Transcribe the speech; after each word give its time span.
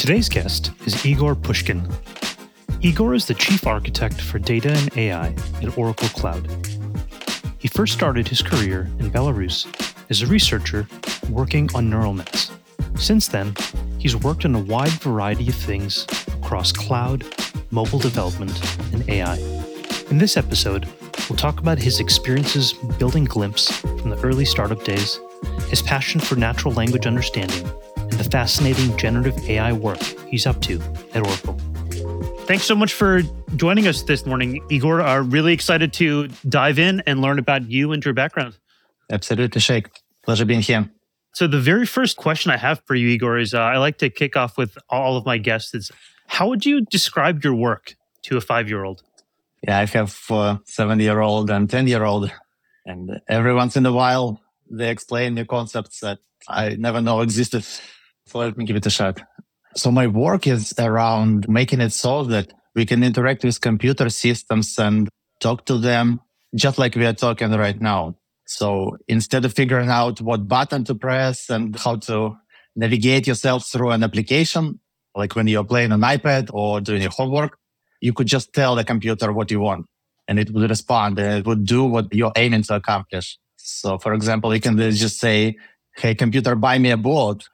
Today's 0.00 0.30
guest 0.30 0.72
is 0.86 1.04
Egor 1.04 1.34
Pushkin. 1.34 1.86
Egor 2.80 3.12
is 3.12 3.26
the 3.26 3.34
chief 3.34 3.66
architect 3.66 4.18
for 4.18 4.38
data 4.38 4.72
and 4.72 4.96
AI 4.96 5.34
at 5.60 5.76
Oracle 5.76 6.08
Cloud. 6.08 6.48
He 7.58 7.68
first 7.68 7.92
started 7.92 8.26
his 8.26 8.40
career 8.40 8.88
in 8.98 9.10
Belarus 9.10 9.66
as 10.08 10.22
a 10.22 10.26
researcher 10.26 10.88
working 11.28 11.68
on 11.74 11.90
neural 11.90 12.14
nets. 12.14 12.50
Since 12.96 13.28
then, 13.28 13.54
he's 13.98 14.16
worked 14.16 14.46
on 14.46 14.54
a 14.54 14.58
wide 14.58 14.88
variety 15.02 15.50
of 15.50 15.54
things 15.54 16.06
across 16.28 16.72
cloud, 16.72 17.26
mobile 17.70 17.98
development, 17.98 18.58
and 18.94 19.06
AI. 19.06 19.36
In 20.10 20.16
this 20.16 20.38
episode, 20.38 20.88
we'll 21.28 21.36
talk 21.36 21.60
about 21.60 21.78
his 21.78 22.00
experiences 22.00 22.72
building 22.98 23.26
Glympse 23.26 23.70
from 24.00 24.08
the 24.08 24.20
early 24.22 24.46
startup 24.46 24.82
days, 24.82 25.20
his 25.68 25.82
passion 25.82 26.22
for 26.22 26.36
natural 26.36 26.72
language 26.72 27.06
understanding, 27.06 27.66
and 27.66 27.89
the 28.10 28.24
fascinating 28.24 28.96
generative 28.96 29.38
AI 29.48 29.72
work 29.72 30.00
he's 30.28 30.46
up 30.46 30.60
to 30.62 30.80
at 31.14 31.26
Oracle. 31.26 31.58
Thanks 32.46 32.64
so 32.64 32.74
much 32.74 32.92
for 32.92 33.22
joining 33.56 33.86
us 33.86 34.02
this 34.02 34.26
morning, 34.26 34.60
Egor. 34.70 35.00
Are 35.00 35.22
really 35.22 35.52
excited 35.52 35.92
to 35.94 36.28
dive 36.48 36.78
in 36.78 37.00
and 37.06 37.20
learn 37.20 37.38
about 37.38 37.70
you 37.70 37.92
and 37.92 38.04
your 38.04 38.14
background. 38.14 38.58
Absolutely, 39.10 39.60
Sheikh. 39.60 39.88
Pleasure 40.22 40.44
being 40.44 40.60
here. 40.60 40.90
So, 41.32 41.46
the 41.46 41.60
very 41.60 41.86
first 41.86 42.16
question 42.16 42.50
I 42.50 42.56
have 42.56 42.82
for 42.86 42.94
you, 42.94 43.08
Egor, 43.08 43.38
is 43.38 43.54
uh, 43.54 43.60
I 43.60 43.78
like 43.78 43.98
to 43.98 44.10
kick 44.10 44.36
off 44.36 44.58
with 44.58 44.76
all 44.88 45.16
of 45.16 45.24
my 45.24 45.38
guests. 45.38 45.74
Is 45.74 45.92
how 46.26 46.48
would 46.48 46.66
you 46.66 46.80
describe 46.80 47.44
your 47.44 47.54
work 47.54 47.94
to 48.22 48.36
a 48.36 48.40
five 48.40 48.68
year 48.68 48.84
old? 48.84 49.02
Yeah, 49.62 49.78
I 49.78 49.84
have 49.84 50.18
a 50.30 50.60
seven 50.64 51.00
year 51.00 51.20
old 51.20 51.50
and 51.50 51.68
10 51.68 51.86
year 51.86 52.04
old. 52.04 52.32
And 52.86 53.20
every 53.28 53.54
once 53.54 53.76
in 53.76 53.84
a 53.86 53.92
while, 53.92 54.40
they 54.70 54.90
explain 54.90 55.34
new 55.34 55.44
concepts 55.44 56.00
that 56.00 56.18
I 56.48 56.76
never 56.76 57.00
know 57.00 57.20
existed. 57.20 57.66
So 58.30 58.38
let 58.38 58.56
me 58.56 58.64
give 58.64 58.76
it 58.76 58.86
a 58.86 58.90
shot. 58.90 59.20
So 59.74 59.90
my 59.90 60.06
work 60.06 60.46
is 60.46 60.72
around 60.78 61.48
making 61.48 61.80
it 61.80 61.92
so 61.92 62.22
that 62.24 62.52
we 62.76 62.86
can 62.86 63.02
interact 63.02 63.42
with 63.42 63.60
computer 63.60 64.08
systems 64.08 64.78
and 64.78 65.08
talk 65.40 65.66
to 65.66 65.78
them 65.78 66.20
just 66.54 66.78
like 66.78 66.94
we 66.94 67.06
are 67.06 67.12
talking 67.12 67.50
right 67.50 67.80
now. 67.80 68.14
So 68.46 68.96
instead 69.08 69.44
of 69.44 69.52
figuring 69.52 69.88
out 69.88 70.20
what 70.20 70.46
button 70.46 70.84
to 70.84 70.94
press 70.94 71.50
and 71.50 71.76
how 71.76 71.96
to 72.06 72.36
navigate 72.76 73.26
yourself 73.26 73.66
through 73.66 73.90
an 73.90 74.04
application, 74.04 74.78
like 75.16 75.34
when 75.34 75.48
you're 75.48 75.64
playing 75.64 75.90
an 75.90 76.02
iPad 76.02 76.50
or 76.52 76.80
doing 76.80 77.02
your 77.02 77.10
homework, 77.10 77.58
you 78.00 78.12
could 78.12 78.28
just 78.28 78.52
tell 78.52 78.76
the 78.76 78.84
computer 78.84 79.32
what 79.32 79.50
you 79.50 79.58
want 79.58 79.86
and 80.28 80.38
it 80.38 80.52
would 80.52 80.70
respond 80.70 81.18
and 81.18 81.40
it 81.40 81.46
would 81.46 81.66
do 81.66 81.84
what 81.84 82.06
you're 82.12 82.32
aiming 82.36 82.62
to 82.62 82.76
accomplish. 82.76 83.38
So 83.56 83.98
for 83.98 84.14
example, 84.14 84.54
you 84.54 84.60
can 84.60 84.78
just 84.78 85.18
say, 85.18 85.56
Hey, 85.96 86.14
computer, 86.14 86.54
buy 86.54 86.78
me 86.78 86.92
a 86.92 86.96
boat. 86.96 87.48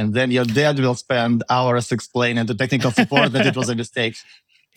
And 0.00 0.14
then 0.14 0.30
your 0.30 0.46
dad 0.46 0.78
will 0.78 0.94
spend 0.94 1.44
hours 1.50 1.92
explaining 1.92 2.46
to 2.46 2.54
technical 2.54 2.90
support 2.90 3.32
that 3.32 3.46
it 3.46 3.54
was 3.54 3.68
a 3.68 3.74
mistake. 3.74 4.16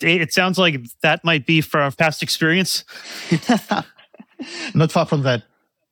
It 0.02 0.34
sounds 0.34 0.58
like 0.58 0.82
that 1.02 1.24
might 1.24 1.46
be 1.46 1.62
from 1.62 1.90
past 1.94 2.24
experience. 2.24 2.84
Not 4.74 4.92
far 4.92 5.06
from 5.06 5.22
that. 5.22 5.44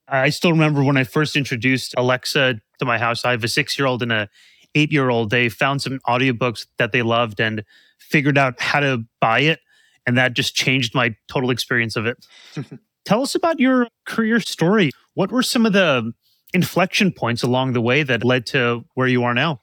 I 0.08 0.32
still 0.32 0.52
remember 0.52 0.84
when 0.84 0.98
I 0.98 1.06
first 1.06 1.38
introduced 1.38 1.94
Alexa 1.96 2.60
to 2.80 2.86
my 2.86 2.98
house. 2.98 3.24
I 3.24 3.32
have 3.32 3.44
a 3.44 3.48
six 3.48 3.78
year 3.80 3.88
old 3.88 4.02
and 4.02 4.12
a 4.12 4.28
eight 4.76 4.92
year 4.92 5.10
old. 5.10 5.30
They 5.30 5.48
found 5.48 5.82
some 5.82 6.00
audiobooks 6.08 6.66
that 6.78 6.92
they 6.92 7.04
loved 7.04 7.40
and 7.40 7.64
figured 8.00 8.38
out 8.38 8.60
how 8.60 8.82
to 8.82 9.06
buy 9.22 9.42
it. 9.42 9.60
And 10.06 10.18
that 10.18 10.34
just 10.34 10.56
changed 10.56 10.94
my 10.94 11.16
total 11.30 11.52
experience 11.52 11.96
of 11.96 12.06
it. 12.06 12.26
Tell 13.06 13.22
us 13.22 13.36
about 13.36 13.62
your 13.62 13.88
career 14.06 14.42
story. 14.42 14.92
What 15.14 15.32
were 15.32 15.44
some 15.44 15.66
of 15.66 15.72
the 15.72 16.12
inflection 16.54 17.12
points 17.12 17.44
along 17.44 17.74
the 17.74 17.82
way 17.82 18.04
that 18.04 18.24
led 18.24 18.46
to 18.48 18.86
where 18.96 19.08
you 19.08 19.24
are 19.24 19.34
now? 19.34 19.62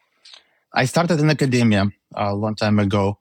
I 0.74 0.84
started 0.84 1.20
in 1.20 1.30
academia 1.30 1.86
a 2.14 2.34
long 2.34 2.54
time 2.54 2.78
ago. 2.78 3.18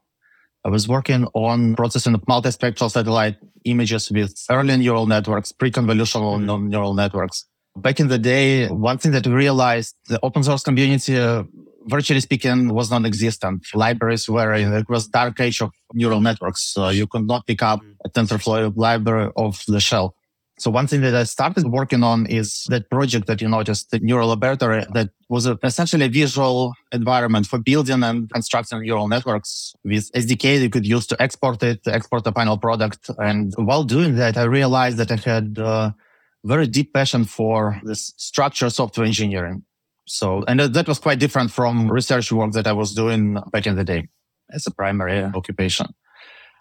I 0.65 0.69
was 0.69 0.87
working 0.87 1.25
on 1.33 1.75
processing 1.75 2.13
of 2.13 2.21
multispectral 2.21 2.91
satellite 2.91 3.37
images 3.63 4.11
with 4.11 4.35
early 4.49 4.75
neural 4.75 5.05
networks, 5.05 5.51
pre-convolutional 5.51 6.39
mm-hmm. 6.39 6.67
neural 6.67 6.93
networks. 6.93 7.45
Back 7.77 7.99
in 7.99 8.07
the 8.07 8.17
day, 8.17 8.67
one 8.67 8.97
thing 8.97 9.11
that 9.11 9.25
we 9.25 9.33
realized, 9.33 9.95
the 10.07 10.19
open 10.23 10.43
source 10.43 10.63
community, 10.63 11.17
uh, 11.17 11.43
virtually 11.85 12.19
speaking, 12.19 12.73
was 12.73 12.89
non-existent. 12.91 13.65
Libraries 13.73 14.27
were 14.27 14.53
in 14.53 14.73
it 14.73 14.89
was 14.89 15.07
dark 15.07 15.39
age 15.39 15.61
of 15.61 15.71
neural 15.93 16.19
networks. 16.21 16.61
So 16.63 16.89
you 16.89 17.07
could 17.07 17.27
not 17.27 17.45
pick 17.45 17.61
up 17.61 17.79
a 18.03 18.09
TensorFlow 18.09 18.75
library 18.75 19.31
off 19.35 19.63
the 19.67 19.79
shelf. 19.79 20.13
So 20.59 20.71
one 20.71 20.87
thing 20.87 21.01
that 21.01 21.13
I 21.13 21.23
started 21.23 21.67
working 21.67 22.01
on 22.03 22.25
is 22.25 22.65
that 22.69 22.89
project 22.89 23.27
that 23.27 23.41
you 23.41 23.47
noticed, 23.47 23.91
the 23.91 23.99
neural 23.99 24.29
laboratory 24.29 24.85
that 24.93 25.11
was 25.29 25.45
essentially 25.63 26.05
a 26.05 26.09
visual 26.09 26.73
environment 26.91 27.45
for 27.45 27.59
building 27.59 28.01
and 28.01 28.27
constructing 28.31 28.81
neural 28.81 29.07
networks 29.07 29.75
with 29.83 30.11
SDK 30.13 30.59
you 30.61 30.69
could 30.71 30.87
use 30.87 31.05
to 31.07 31.21
export 31.21 31.61
it, 31.61 31.83
to 31.83 31.93
export 31.93 32.23
the 32.23 32.31
final 32.31 32.57
product. 32.57 33.11
And 33.19 33.53
while 33.57 33.83
doing 33.83 34.15
that, 34.15 34.35
I 34.35 34.43
realized 34.43 34.97
that 34.97 35.11
I 35.11 35.17
had 35.17 35.59
a 35.59 35.95
very 36.43 36.65
deep 36.65 36.91
passion 36.91 37.25
for 37.25 37.79
this 37.83 38.13
structure 38.17 38.69
software 38.71 39.05
engineering. 39.05 39.63
So, 40.07 40.43
and 40.47 40.59
that 40.59 40.87
was 40.87 40.97
quite 40.97 41.19
different 41.19 41.51
from 41.51 41.91
research 41.91 42.31
work 42.31 42.53
that 42.53 42.65
I 42.65 42.73
was 42.73 42.95
doing 42.95 43.37
back 43.51 43.67
in 43.67 43.75
the 43.75 43.83
day 43.83 44.07
as 44.51 44.65
a 44.65 44.71
primary 44.71 45.23
occupation. 45.23 45.87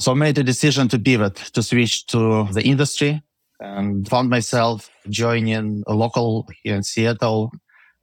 So 0.01 0.11
I 0.11 0.15
made 0.15 0.37
a 0.37 0.43
decision 0.43 0.89
to 0.89 0.99
pivot, 0.99 1.37
to 1.55 1.63
switch 1.63 2.07
to 2.09 2.49
the 2.53 2.63
industry 2.63 3.23
and 3.61 4.09
found 4.09 4.31
myself 4.31 4.91
joining 5.09 5.83
a 5.87 5.95
local 5.95 6.49
here 6.63 6.75
in 6.75 6.83
Seattle 6.83 7.51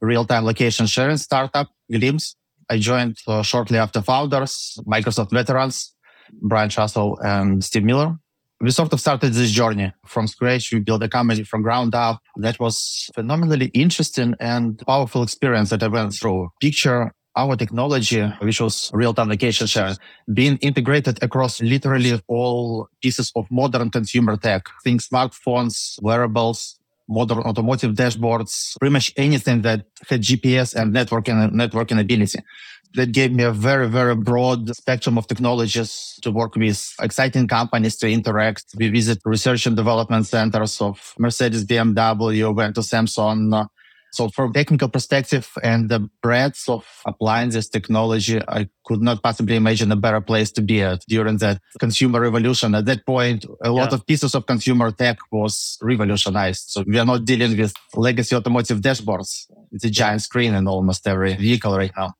real-time 0.04 0.46
location 0.46 0.86
sharing 0.86 1.18
startup, 1.18 1.70
Glympse. 1.92 2.36
I 2.70 2.78
joined 2.78 3.18
uh, 3.28 3.42
shortly 3.42 3.78
after 3.78 4.02
founders, 4.02 4.78
Microsoft 4.86 5.32
veterans, 5.32 5.94
Bryan 6.42 6.70
Trussel 6.70 7.18
and 7.24 7.64
Steve 7.64 7.84
Miller. 7.84 8.18
We 8.62 8.72
sort 8.72 8.94
of 8.94 9.00
started 9.00 9.34
this 9.34 9.52
journey 9.52 9.92
from 10.06 10.28
scratch. 10.28 10.72
We 10.72 10.80
built 10.80 11.04
a 11.04 11.10
company 11.10 11.44
from 11.44 11.64
ground 11.64 11.96
up. 11.96 12.22
That 12.38 12.60
was 12.60 13.10
phenomenally 13.14 13.68
interesting 13.74 14.36
and 14.40 14.80
powerful 14.88 15.24
experience 15.24 15.70
that 15.72 15.84
I 15.84 15.88
went 15.88 16.14
through. 16.14 16.50
Picture 16.62 17.14
our 17.36 17.56
technology, 17.56 18.22
which 18.42 18.62
was 18.62 18.92
real-time 18.94 19.30
location 19.30 19.68
sharing, 19.68 19.96
being 20.34 20.58
integrated 20.58 21.22
across 21.24 21.62
literally 21.62 22.20
all 22.28 22.88
pieces 23.02 23.32
of 23.36 23.50
modern 23.50 23.90
consumer 23.90 24.38
tech, 24.38 24.68
think 24.84 25.02
smartphones, 25.02 26.02
wearables, 26.02 26.80
modern 27.10 27.40
automotive 27.40 27.94
dashboards, 27.94 28.78
pretty 28.80 28.94
much 28.94 29.14
anything 29.18 29.62
that 29.62 29.86
had 30.08 30.22
GPS 30.22 30.74
and 30.76 30.94
networking 30.94 31.52
networking 31.52 32.00
ability. 32.00 32.40
That 32.96 33.12
gave 33.12 33.32
me 33.32 33.44
a 33.44 33.52
very, 33.52 33.90
very 33.90 34.16
broad 34.16 34.70
spectrum 34.76 35.18
of 35.18 35.26
technologies 35.26 36.20
to 36.22 36.30
work 36.30 36.56
with, 36.56 36.94
exciting 37.02 37.48
companies 37.48 37.96
to 37.98 38.08
interact. 38.08 38.66
We 38.78 38.90
visit 38.90 39.20
research 39.26 39.66
and 39.66 39.76
development 39.76 40.28
centers 40.28 40.80
of 40.80 41.16
Mercedes, 41.18 41.66
BMW, 41.66 42.54
went 42.54 42.76
to 42.76 42.82
Samsung, 42.82 43.68
so 44.14 44.30
from 44.30 44.54
technical 44.54 44.90
perspective 44.90 45.50
and 45.64 45.90
the 45.90 46.08
breadth 46.22 46.70
of 46.70 46.86
applying 47.08 47.50
this 47.50 47.68
technology, 47.68 48.40
I 48.48 48.70
could 48.86 49.02
not 49.02 49.24
possibly 49.24 49.56
imagine 49.56 49.92
a 49.92 49.96
better 49.96 50.22
place 50.22 50.52
to 50.52 50.62
be 50.62 50.84
at 50.84 51.04
during 51.08 51.38
that 51.38 51.60
consumer 51.80 52.22
revolution. 52.22 52.76
At 52.76 52.86
that 52.86 53.08
point, 53.08 53.44
a 53.64 53.72
lot 53.72 53.90
yeah. 53.90 53.96
of 53.96 54.06
pieces 54.06 54.36
of 54.36 54.46
consumer 54.46 54.92
tech 54.92 55.18
was 55.32 55.80
revolutionized. 55.82 56.70
So 56.70 56.84
we 56.86 57.00
are 57.00 57.06
not 57.06 57.26
dealing 57.26 57.58
with 57.58 57.74
legacy 57.96 58.36
automotive 58.36 58.82
dashboards. 58.82 59.48
It's 59.72 59.86
a 59.86 59.90
giant 59.90 60.22
screen 60.22 60.54
in 60.54 60.68
almost 60.68 61.08
every 61.08 61.34
vehicle 61.34 61.76
right 61.76 61.92
now. 61.98 62.14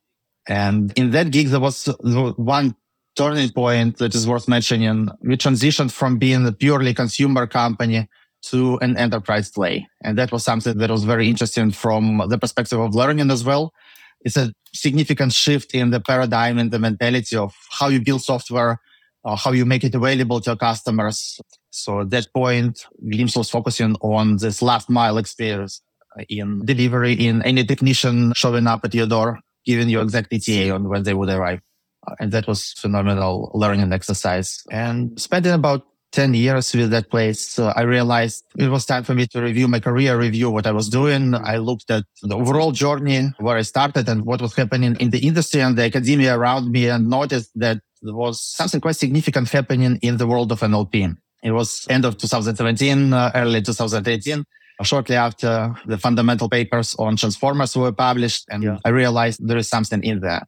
And 0.48 0.92
in 0.98 1.12
that 1.12 1.30
gig, 1.30 1.50
there 1.50 1.60
was 1.60 1.86
one 2.02 2.76
turning 3.16 3.52
point 3.52 3.98
that 4.00 4.16
is 4.16 4.28
worth 4.28 4.48
mentioning. 4.48 5.10
We 5.22 5.38
transitioned 5.38 5.92
from 5.92 6.18
being 6.18 6.44
a 6.48 6.52
purely 6.52 6.96
consumer 6.96 7.46
company 7.46 8.10
to 8.44 8.78
an 8.80 8.98
enterprise 8.98 9.50
play. 9.50 9.88
And 10.04 10.18
that 10.18 10.32
was 10.32 10.44
something 10.44 10.78
that 10.78 10.90
was 10.90 11.04
very 11.04 11.30
interesting 11.30 11.72
from 11.72 12.22
the 12.28 12.38
perspective 12.38 12.80
of 12.80 12.94
learning 12.94 13.32
as 13.32 13.44
well. 13.44 13.74
It's 14.22 14.38
a 14.38 14.54
significant 14.74 15.34
shift 15.34 15.74
in 15.74 15.92
the 15.92 16.00
paradigm 16.00 16.58
and 16.58 16.72
the 16.72 16.80
mentality 16.80 17.36
of 17.36 17.54
how 17.70 17.88
you 17.88 18.02
build 18.02 18.22
software, 18.22 18.80
uh, 19.26 19.36
how 19.36 19.52
you 19.52 19.66
make 19.66 19.84
it 19.84 19.96
available 19.96 20.40
to 20.42 20.52
your 20.52 20.58
customers. 20.58 21.40
So 21.72 22.02
at 22.02 22.10
that 22.12 22.28
point, 22.34 22.86
Glympse 23.06 23.38
was 23.38 23.50
focusing 23.50 23.96
on 24.02 24.38
this 24.38 24.62
last 24.62 24.90
mile 24.90 25.18
experience 25.18 25.82
in 26.30 26.66
delivery, 26.66 27.14
in 27.14 27.42
any 27.44 27.64
technician 27.66 28.34
showing 28.36 28.68
up 28.68 28.82
at 28.84 28.94
your 28.94 29.08
door, 29.08 29.40
giving 29.66 29.90
you 29.90 30.02
exact 30.02 30.32
ETA 30.32 30.72
on 30.72 30.90
when 30.90 31.04
they 31.04 31.14
would 31.14 31.30
arrive. 31.30 31.62
Uh, 32.08 32.16
and 32.20 32.32
that 32.32 32.48
was 32.48 32.74
phenomenal 32.74 33.52
learning 33.54 33.92
exercise 33.94 34.62
and 34.70 35.20
spending 35.20 35.54
about 35.54 35.86
10 36.14 36.34
years 36.36 36.74
with 36.74 36.92
that 36.92 37.10
place, 37.10 37.46
so 37.50 37.74
I 37.76 37.82
realized 37.82 38.46
it 38.58 38.70
was 38.70 38.86
time 38.86 39.04
for 39.04 39.14
me 39.16 39.26
to 39.28 39.42
review 39.42 39.68
my 39.68 39.80
career, 39.80 40.18
review 40.18 40.50
what 40.52 40.68
I 40.68 40.72
was 40.72 40.88
doing. 40.88 41.34
I 41.34 41.58
looked 41.58 41.90
at 41.90 42.06
the 42.22 42.36
overall 42.36 42.72
journey 42.72 43.32
where 43.40 43.58
I 43.58 43.64
started 43.64 44.08
and 44.08 44.24
what 44.24 44.42
was 44.42 44.56
happening 44.56 44.96
in 45.00 45.10
the 45.10 45.20
industry 45.20 45.62
and 45.62 45.76
the 45.76 45.84
academia 45.84 46.38
around 46.38 46.72
me 46.72 46.88
and 46.88 47.10
noticed 47.10 47.52
that 47.56 47.80
there 48.04 48.14
was 48.14 48.42
something 48.42 48.80
quite 48.80 48.96
significant 48.96 49.50
happening 49.50 49.98
in 50.02 50.18
the 50.18 50.28
world 50.28 50.52
of 50.52 50.60
NLP. 50.60 51.18
It 51.44 51.52
was 51.52 51.86
end 51.90 52.06
of 52.06 52.18
2017, 52.18 53.12
uh, 53.12 53.32
early 53.36 53.62
2018 53.62 54.46
shortly 54.82 55.16
after 55.16 55.76
the 55.86 55.98
fundamental 55.98 56.50
papers 56.50 56.96
on 57.00 57.16
transformers 57.16 57.76
were 57.76 57.92
published 57.92 58.46
and 58.50 58.64
yeah. 58.64 58.78
I 58.84 58.90
realized 58.90 59.40
there 59.48 59.58
is 59.58 59.70
something 59.70 60.04
in 60.04 60.20
there. 60.20 60.44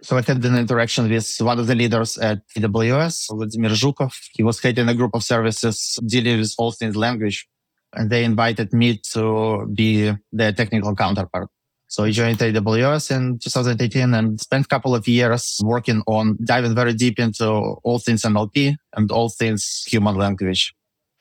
So 0.00 0.16
I 0.16 0.22
had 0.22 0.44
an 0.44 0.56
interaction 0.56 1.10
with 1.10 1.28
one 1.40 1.58
of 1.58 1.66
the 1.66 1.74
leaders 1.74 2.18
at 2.18 2.38
AWS, 2.56 3.26
Vladimir 3.30 3.70
Zhukov. 3.70 4.12
He 4.32 4.44
was 4.44 4.60
heading 4.62 4.88
a 4.88 4.94
group 4.94 5.10
of 5.14 5.24
services 5.24 5.98
dealing 6.06 6.38
with 6.38 6.54
all 6.56 6.70
things 6.70 6.94
language. 6.94 7.48
And 7.94 8.08
they 8.08 8.22
invited 8.22 8.72
me 8.72 9.00
to 9.12 9.66
be 9.74 10.12
their 10.30 10.52
technical 10.52 10.94
counterpart. 10.94 11.48
So 11.88 12.04
I 12.04 12.10
joined 12.10 12.38
AWS 12.38 13.16
in 13.16 13.38
2018 13.38 14.14
and 14.14 14.38
spent 14.40 14.66
a 14.66 14.68
couple 14.68 14.94
of 14.94 15.08
years 15.08 15.58
working 15.64 16.02
on 16.06 16.36
diving 16.44 16.74
very 16.74 16.92
deep 16.92 17.18
into 17.18 17.48
all 17.48 17.98
things 17.98 18.22
NLP 18.22 18.76
and 18.94 19.10
all 19.10 19.30
things 19.30 19.84
human 19.86 20.14
language. 20.14 20.74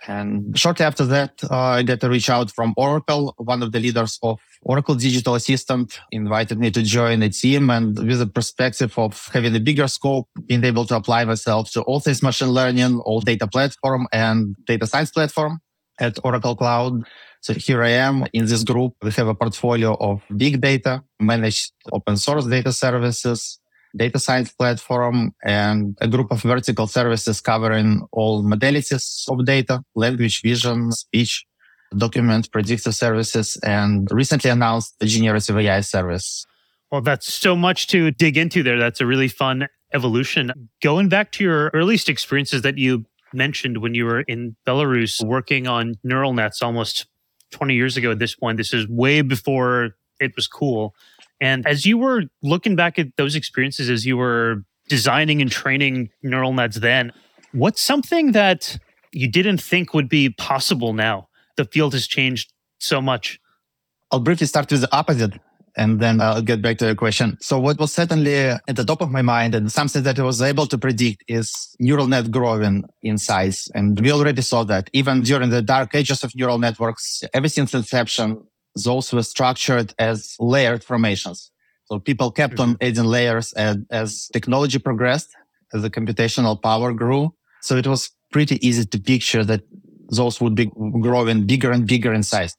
And 0.06 0.58
shortly 0.58 0.86
after 0.86 1.06
that, 1.06 1.44
uh, 1.50 1.58
I 1.58 1.84
got 1.84 2.04
a 2.04 2.10
reach 2.10 2.30
out 2.30 2.52
from 2.52 2.74
Oracle. 2.78 3.34
One 3.38 3.64
of 3.64 3.72
the 3.72 3.80
leaders 3.80 4.20
of 4.22 4.40
Oracle 4.62 4.96
Digital 4.96 5.36
Assistant 5.36 6.00
invited 6.12 6.60
me 6.60 6.70
to 6.72 6.84
join 6.84 7.24
a 7.24 7.30
team 7.30 7.70
and 7.70 7.98
with 7.98 8.20
the 8.20 8.28
perspective 8.28 8.98
of 8.98 9.30
having 9.34 9.56
a 9.56 9.60
bigger 9.60 9.88
scope, 9.88 10.30
being 10.46 10.64
able 10.64 10.86
to 10.86 10.96
apply 10.96 11.26
myself 11.26 11.72
to 11.72 11.82
all 11.82 12.00
things 12.00 12.22
machine 12.22 12.50
learning, 12.50 13.00
all 13.00 13.22
data 13.22 13.48
platform 13.48 14.08
and 14.14 14.56
data 14.66 14.86
science 14.86 15.12
platform 15.12 15.60
at 16.00 16.20
Oracle 16.24 16.56
Cloud. 16.56 17.04
So 17.42 17.54
here 17.54 17.84
I 17.84 17.90
am 17.90 18.26
in 18.34 18.46
this 18.46 18.64
group. 18.64 18.94
We 19.02 19.12
have 19.12 19.28
a 19.28 19.36
portfolio 19.36 19.96
of 19.96 20.22
big 20.36 20.62
data, 20.62 21.04
managed 21.20 21.72
open 21.92 22.18
source 22.18 22.46
data 22.46 22.72
services, 22.72 23.60
data 23.98 24.20
science 24.20 24.52
platform, 24.52 25.34
and 25.44 25.98
a 26.02 26.08
group 26.08 26.32
of 26.32 26.42
vertical 26.42 26.88
services 26.88 27.42
covering 27.42 28.08
all 28.12 28.44
modalities 28.44 29.30
of 29.30 29.46
data, 29.46 29.84
language, 29.96 30.42
vision, 30.42 30.92
speech, 30.92 31.46
document, 31.98 32.52
predictive 32.52 32.96
services, 32.96 33.58
and 33.64 34.08
recently 34.12 34.50
announced 34.50 34.96
the 35.00 35.06
generative 35.06 35.58
AI 35.58 35.82
service. 35.82 36.46
Well, 36.92 37.02
that's 37.02 37.34
so 37.34 37.56
much 37.56 37.88
to 37.88 38.12
dig 38.12 38.38
into 38.38 38.64
there. 38.64 38.80
That's 38.80 39.02
a 39.02 39.06
really 39.06 39.28
fun 39.28 39.68
evolution. 39.94 40.70
Going 40.82 41.10
back 41.10 41.32
to 41.34 41.44
your 41.44 41.72
earliest 41.74 42.10
experiences 42.10 42.62
that 42.62 42.78
you 42.78 43.06
mentioned 43.34 43.80
when 43.80 43.94
you 43.94 44.06
were 44.06 44.22
in 44.22 44.56
Belarus 44.66 45.24
working 45.26 45.68
on 45.68 45.96
neural 46.04 46.34
nets 46.34 46.62
almost 46.62 47.08
20 47.52 47.74
years 47.74 47.98
ago 47.98 48.12
at 48.12 48.20
this 48.20 48.36
point. 48.36 48.58
This 48.58 48.74
is 48.74 48.88
way 48.88 49.22
before 49.22 49.96
it 50.20 50.36
was 50.36 50.48
cool. 50.48 50.96
And 51.40 51.68
as 51.68 51.86
you 51.86 51.98
were 51.98 52.24
looking 52.42 52.76
back 52.76 52.98
at 52.98 53.08
those 53.18 53.36
experiences, 53.36 53.90
as 53.90 54.06
you 54.06 54.18
were 54.18 54.64
designing 54.90 55.42
and 55.42 55.52
training 55.52 56.10
neural 56.24 56.54
nets 56.54 56.78
then, 56.78 57.12
what's 57.52 57.82
something 57.82 58.32
that 58.32 58.78
you 59.12 59.30
didn't 59.30 59.62
think 59.62 59.94
would 59.94 60.10
be 60.10 60.30
possible 60.30 60.94
now? 60.94 61.28
The 61.58 61.66
field 61.66 61.94
has 61.94 62.08
changed 62.08 62.54
so 62.80 63.02
much. 63.02 63.40
I'll 64.12 64.20
briefly 64.20 64.48
start 64.48 64.72
with 64.72 64.82
the 64.82 64.96
opposite 64.96 65.34
and 65.78 66.00
then 66.00 66.20
I'll 66.20 66.42
get 66.42 66.62
back 66.62 66.80
to 66.80 66.86
your 66.86 66.96
question. 66.96 67.38
So 67.40 67.60
what 67.60 67.80
was 67.80 67.94
certainly 67.94 68.36
at 68.36 68.76
the 68.76 68.84
top 68.84 69.02
of 69.02 69.12
my 69.12 69.22
mind 69.22 69.54
and 69.54 69.72
something 69.72 70.02
that 70.04 70.20
I 70.20 70.24
was 70.24 70.42
able 70.42 70.66
to 70.68 70.78
predict 70.78 71.24
is 71.28 71.76
neural 71.80 72.08
net 72.08 72.32
growing 72.32 72.84
in 73.04 73.18
size. 73.20 73.70
And 73.76 74.00
we 74.00 74.12
already 74.12 74.42
saw 74.42 74.64
that 74.66 74.90
even 74.94 75.22
during 75.22 75.52
the 75.52 75.62
dark 75.62 75.94
ages 75.94 76.24
of 76.24 76.36
neural 76.36 76.58
networks, 76.58 77.24
ever 77.34 77.48
since 77.48 77.76
inception, 77.76 78.47
those 78.84 79.14
were 79.14 79.24
structured 79.24 79.94
as 80.00 80.36
layered 80.40 80.84
formations. 80.84 81.52
So 81.86 82.00
people 82.00 82.32
kept 82.32 82.60
on 82.60 82.74
mm-hmm. 82.74 82.88
adding 82.88 83.06
layers 83.06 83.54
as, 83.54 83.78
as 83.90 84.28
technology 84.34 84.80
progressed, 84.80 85.30
as 85.74 85.82
the 85.82 85.90
computational 85.90 86.62
power 86.62 86.94
grew. 86.94 87.34
So 87.62 87.76
it 87.78 87.88
was 87.88 88.12
pretty 88.32 88.66
easy 88.66 88.86
to 88.86 89.00
picture 89.00 89.44
that 89.46 89.62
those 90.10 90.40
would 90.42 90.56
be 90.56 90.72
growing 91.02 91.46
bigger 91.46 91.72
and 91.72 91.88
bigger 91.88 92.14
in 92.14 92.24
size 92.24 92.56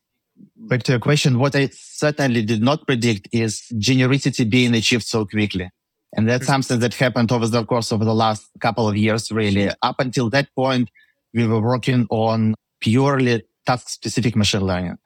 back 0.69 0.83
to 0.85 0.93
your 0.93 1.01
question, 1.01 1.39
what 1.39 1.57
I 1.57 1.69
certainly 1.73 2.43
did 2.43 2.63
not 2.63 2.87
predict 2.87 3.29
is 3.33 3.63
genericity 3.75 4.49
being 4.49 4.75
achieved 4.75 5.05
so 5.05 5.25
quickly. 5.25 5.71
And 6.17 6.29
that's 6.29 6.45
mm-hmm. 6.45 6.53
something 6.53 6.81
that 6.81 6.95
happened 6.95 7.33
over 7.33 7.47
the 7.47 7.65
course 7.65 7.93
of 7.93 8.01
the 8.01 8.15
last 8.15 8.49
couple 8.61 8.89
of 8.89 8.97
years, 8.97 9.31
really. 9.31 9.71
Up 9.83 9.97
until 9.99 10.31
that 10.31 10.55
point, 10.55 10.91
we 11.35 11.47
were 11.47 11.61
working 11.61 12.07
on 12.11 12.55
purely 12.81 13.43
task 13.67 13.89
specific 13.89 14.35
machine 14.37 14.63
learning. 14.63 14.97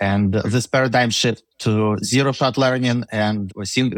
And 0.00 0.34
this 0.34 0.66
paradigm 0.66 1.10
shift 1.10 1.44
to 1.60 1.96
zero 2.02 2.32
shot 2.32 2.58
learning 2.58 3.04
and 3.12 3.52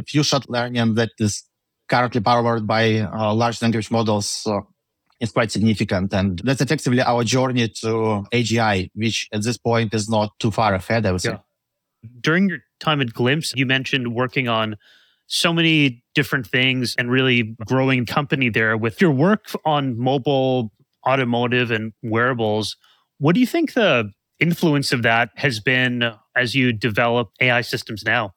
few 0.07 0.23
shot 0.23 0.49
learning 0.49 0.95
that 0.95 1.11
is 1.19 1.45
currently 1.89 2.21
powered 2.21 2.67
by 2.67 2.99
uh, 3.01 3.33
large 3.33 3.63
language 3.63 3.91
models 3.91 4.47
is 5.21 5.33
quite 5.33 5.51
significant. 5.51 6.13
And 6.13 6.41
that's 6.45 6.61
effectively 6.61 7.01
our 7.01 7.25
journey 7.25 7.69
to 7.81 8.27
AGI, 8.33 8.91
which 8.95 9.29
at 9.33 9.43
this 9.43 9.57
point 9.57 9.95
is 9.95 10.09
not 10.09 10.39
too 10.39 10.51
far 10.51 10.75
ahead, 10.75 11.07
I 11.07 11.13
would 11.13 11.23
say. 11.23 11.39
During 12.21 12.49
your 12.49 12.59
time 12.79 13.01
at 13.01 13.09
Glympse, 13.09 13.57
you 13.57 13.67
mentioned 13.67 14.15
working 14.15 14.49
on 14.49 14.77
so 15.27 15.53
many 15.53 16.05
different 16.15 16.47
things 16.47 16.95
and 16.99 17.11
really 17.11 17.57
growing 17.67 18.07
company 18.07 18.49
there 18.49 18.77
with 18.77 19.01
your 19.01 19.11
work 19.11 19.47
on 19.65 19.99
mobile, 19.99 20.71
automotive, 21.07 21.71
and 21.71 21.93
wearables. 22.03 22.77
What 23.19 23.35
do 23.35 23.41
you 23.41 23.47
think 23.47 23.73
the 23.73 24.13
influence 24.41 24.93
of 24.93 25.03
that 25.03 25.31
has 25.37 25.61
been 25.61 26.13
as 26.37 26.55
you 26.55 26.73
develop 26.73 27.31
AI 27.41 27.63
systems 27.63 28.05
now? 28.05 28.35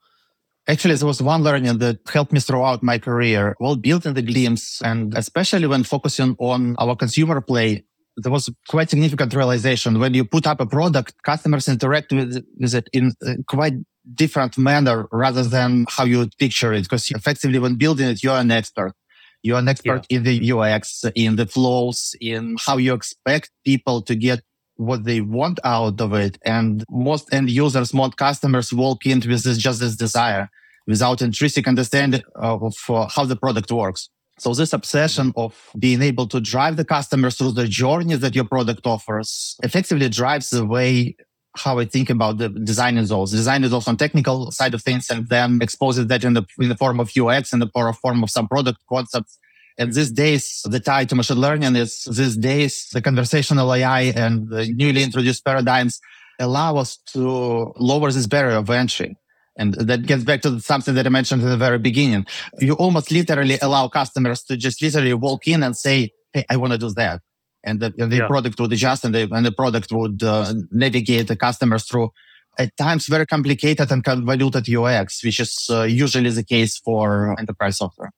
Actually, 0.68 0.96
there 0.96 1.08
was 1.08 1.22
one 1.22 1.42
learning 1.42 1.80
that 1.80 2.00
helped 2.12 2.32
me 2.32 2.40
throughout 2.40 2.84
my 2.84 3.00
career 3.00 3.56
while 3.58 3.76
building 3.76 4.14
the 4.14 4.22
Glympse 4.22 4.82
and 4.84 5.18
especially 5.18 5.66
when 5.66 5.84
focusing 5.84 6.36
on 6.38 6.76
our 6.78 6.96
consumer 6.96 7.42
play. 7.42 7.84
There 8.18 8.32
was 8.32 8.50
quite 8.68 8.90
significant 8.90 9.34
realization 9.34 10.00
when 10.00 10.14
you 10.14 10.26
put 10.26 10.46
up 10.46 10.60
a 10.60 10.66
product, 10.66 11.16
customers 11.24 11.68
interact 11.68 12.12
with, 12.12 12.46
with 12.60 12.76
it 12.76 12.90
in 12.92 13.14
a 13.24 13.42
quite 13.48 13.74
different 14.14 14.58
manner 14.58 15.08
rather 15.12 15.44
than 15.44 15.86
how 15.90 16.04
you 16.04 16.30
picture 16.38 16.74
it. 16.74 16.84
Because 16.84 17.10
effectively, 17.12 17.60
when 17.60 17.76
building 17.76 18.08
it, 18.08 18.22
you're 18.22 18.36
an 18.36 18.52
expert. 18.52 18.94
You're 19.42 19.60
an 19.60 19.70
expert 19.70 20.06
yeah. 20.10 20.18
in 20.18 20.24
the 20.24 20.52
UX, 20.52 21.06
in 21.16 21.38
the 21.38 21.46
flows, 21.46 22.14
in 22.20 22.58
how 22.60 22.78
you 22.78 22.94
expect 22.94 23.52
people 23.64 24.02
to 24.02 24.16
get 24.16 24.42
what 24.80 25.04
they 25.04 25.20
want 25.20 25.60
out 25.64 26.00
of 26.00 26.14
it. 26.14 26.38
And 26.46 26.84
most 26.90 27.32
end 27.34 27.50
users, 27.50 27.94
most 27.94 28.16
customers 28.16 28.74
walk 28.74 29.06
in 29.06 29.20
with 29.20 29.44
this, 29.44 29.58
just 29.58 29.82
this 29.82 29.96
desire 29.96 30.50
without 30.88 31.22
intrinsic 31.22 31.68
understanding 31.68 32.24
of 32.36 32.74
how 32.88 33.26
the 33.26 33.36
product 33.36 33.72
works. 33.72 34.10
So 34.40 34.54
this 34.54 34.72
obsession 34.72 35.34
of 35.36 35.54
being 35.78 36.02
able 36.02 36.28
to 36.28 36.40
drive 36.40 36.78
the 36.78 36.86
customers 36.86 37.36
through 37.36 37.52
the 37.52 37.68
journey 37.68 38.16
that 38.16 38.36
your 38.36 38.46
product 38.46 38.88
offers 38.88 39.58
effectively 39.64 40.08
drives 40.08 40.50
the 40.50 40.66
way 40.66 41.18
how 41.58 41.78
I 41.78 41.86
think 41.86 42.10
about 42.10 42.38
the 42.38 42.48
designing 42.48 43.06
those. 43.06 43.32
Designing 43.32 43.70
those 43.70 43.88
on 43.88 43.98
technical 43.98 44.50
side 44.52 44.74
of 44.74 44.82
things 44.82 45.10
and 45.10 45.28
then 45.28 45.60
exposes 45.62 46.08
that 46.08 46.24
in 46.24 46.34
the, 46.34 46.46
in 46.58 46.70
the 46.70 46.78
form 46.78 47.02
of 47.02 47.12
UX 47.18 47.52
and 47.52 47.62
the 47.62 47.70
form 48.02 48.24
of 48.24 48.30
some 48.30 48.48
product 48.48 48.80
concepts. 48.88 49.38
And 49.80 49.94
these 49.94 50.12
days, 50.12 50.62
the 50.66 50.82
tie 50.82 51.06
to 51.06 51.16
machine 51.16 51.38
learning 51.38 51.78
is 51.78 52.04
these 52.04 52.36
days, 52.36 52.90
the 52.92 53.02
conversational 53.02 53.74
AI 53.74 54.02
and 54.14 54.50
the 54.50 54.68
newly 54.68 55.02
introduced 55.02 55.46
paradigms 55.46 56.02
allow 56.38 56.76
us 56.76 56.98
to 57.14 57.74
lower 57.78 58.12
this 58.12 58.28
barrier 58.28 58.58
of 58.58 58.70
entry. 58.70 59.16
And 59.58 59.74
that 59.76 60.06
gets 60.06 60.26
back 60.26 60.42
to 60.42 60.60
something 60.60 60.96
that 60.96 61.06
I 61.06 61.10
mentioned 61.10 61.42
in 61.44 61.50
the 61.50 61.58
very 61.58 61.80
beginning. 61.80 62.26
You 62.60 62.74
almost 62.74 63.10
literally 63.10 63.58
allow 63.62 63.88
customers 63.88 64.44
to 64.44 64.58
just 64.58 64.82
literally 64.82 65.14
walk 65.14 65.48
in 65.48 65.64
and 65.64 65.76
say, 65.76 66.12
Hey, 66.34 66.46
I 66.50 66.58
want 66.58 66.74
to 66.74 66.78
do 66.78 66.92
that. 66.92 67.22
And 67.64 67.80
the, 67.80 67.94
and 67.98 68.12
the 68.12 68.18
yeah. 68.18 68.28
product 68.28 68.60
would 68.60 68.72
adjust 68.72 69.06
and 69.06 69.16
the, 69.16 69.30
and 69.32 69.46
the 69.46 69.52
product 69.52 69.92
would 69.92 70.22
uh, 70.24 70.54
navigate 70.72 71.28
the 71.28 71.36
customers 71.38 71.86
through 71.86 72.12
at 72.58 72.76
times 72.76 73.08
very 73.08 73.26
complicated 73.26 73.90
and 73.92 74.04
convoluted 74.04 74.74
UX, 74.74 75.24
which 75.24 75.40
is 75.40 75.68
uh, 75.70 75.84
usually 75.84 76.30
the 76.30 76.44
case 76.44 76.78
for 76.78 77.38
enterprise 77.40 77.78
software. 77.78 78.12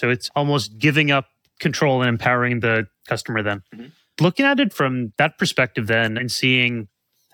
So 0.00 0.08
it's 0.08 0.30
almost 0.34 0.78
giving 0.78 1.10
up 1.10 1.26
control 1.58 2.00
and 2.00 2.08
empowering 2.08 2.60
the 2.60 2.86
customer 3.06 3.42
then. 3.42 3.62
Mm-hmm. 3.74 3.88
Looking 4.18 4.46
at 4.46 4.58
it 4.58 4.72
from 4.72 5.12
that 5.18 5.36
perspective 5.36 5.88
then 5.88 6.16
and 6.16 6.32
seeing 6.32 6.88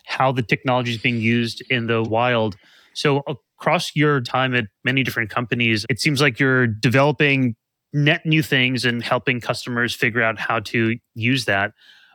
how 0.04 0.32
the 0.32 0.42
technology 0.42 0.90
is 0.90 0.99
being 0.99 1.20
used 1.20 1.62
in 1.70 1.87
the 1.87 2.02
wild. 2.02 2.56
So 2.92 3.23
across 3.56 3.94
your 3.94 4.20
time 4.20 4.52
at 4.56 4.64
many 4.85 5.04
different 5.04 5.30
companies, 5.30 5.87
it 5.88 6.00
seems 6.00 6.20
like 6.20 6.40
you're 6.40 6.66
developing 6.66 7.54
net 7.92 8.26
new 8.26 8.42
things 8.42 8.85
and 8.85 9.00
helping 9.00 9.40
customers 9.40 9.94
figure 9.94 10.23
out 10.23 10.37
how 10.37 10.58
to 10.61 10.96
use 11.14 11.44
that. 11.44 11.70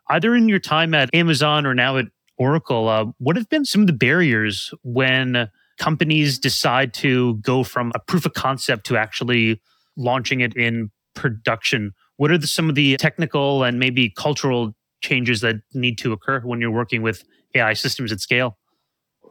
Either 0.10 0.36
in 0.36 0.50
your 0.50 0.60
time 0.60 0.94
at 0.94 1.10
Amazon 1.16 1.66
or 1.66 1.74
now 1.74 1.96
at 1.96 2.08
Oracle, 2.38 2.90
uh, 2.90 3.06
what 3.20 3.38
have 3.38 3.48
been 3.48 3.64
some 3.64 3.80
of 3.82 3.88
the 3.88 3.94
barriers 3.94 4.74
when 4.84 5.48
companies 5.80 6.38
decide 6.38 6.94
to 6.94 7.36
go 7.36 7.64
from 7.64 7.94
a 7.96 8.00
proof 8.00 8.26
of 8.26 8.34
concept 8.34 8.86
to 8.88 8.98
actually 8.98 9.62
launching 9.98 10.42
it 10.42 10.56
in 10.56 10.92
production? 11.16 11.94
What 12.18 12.32
are 12.32 12.38
the, 12.38 12.48
some 12.48 12.70
of 12.70 12.76
the 12.76 12.98
technical 12.98 13.64
and 13.64 13.80
maybe 13.80 14.10
cultural 14.10 14.74
changes 15.02 15.42
that 15.42 15.56
need 15.74 15.98
to 16.00 16.14
occur 16.14 16.40
when 16.42 16.62
you're 16.62 16.72
working 16.72 17.02
with 17.02 17.24
AI 17.56 17.74
systems 17.74 18.12
at 18.12 18.20
scale? 18.20 18.58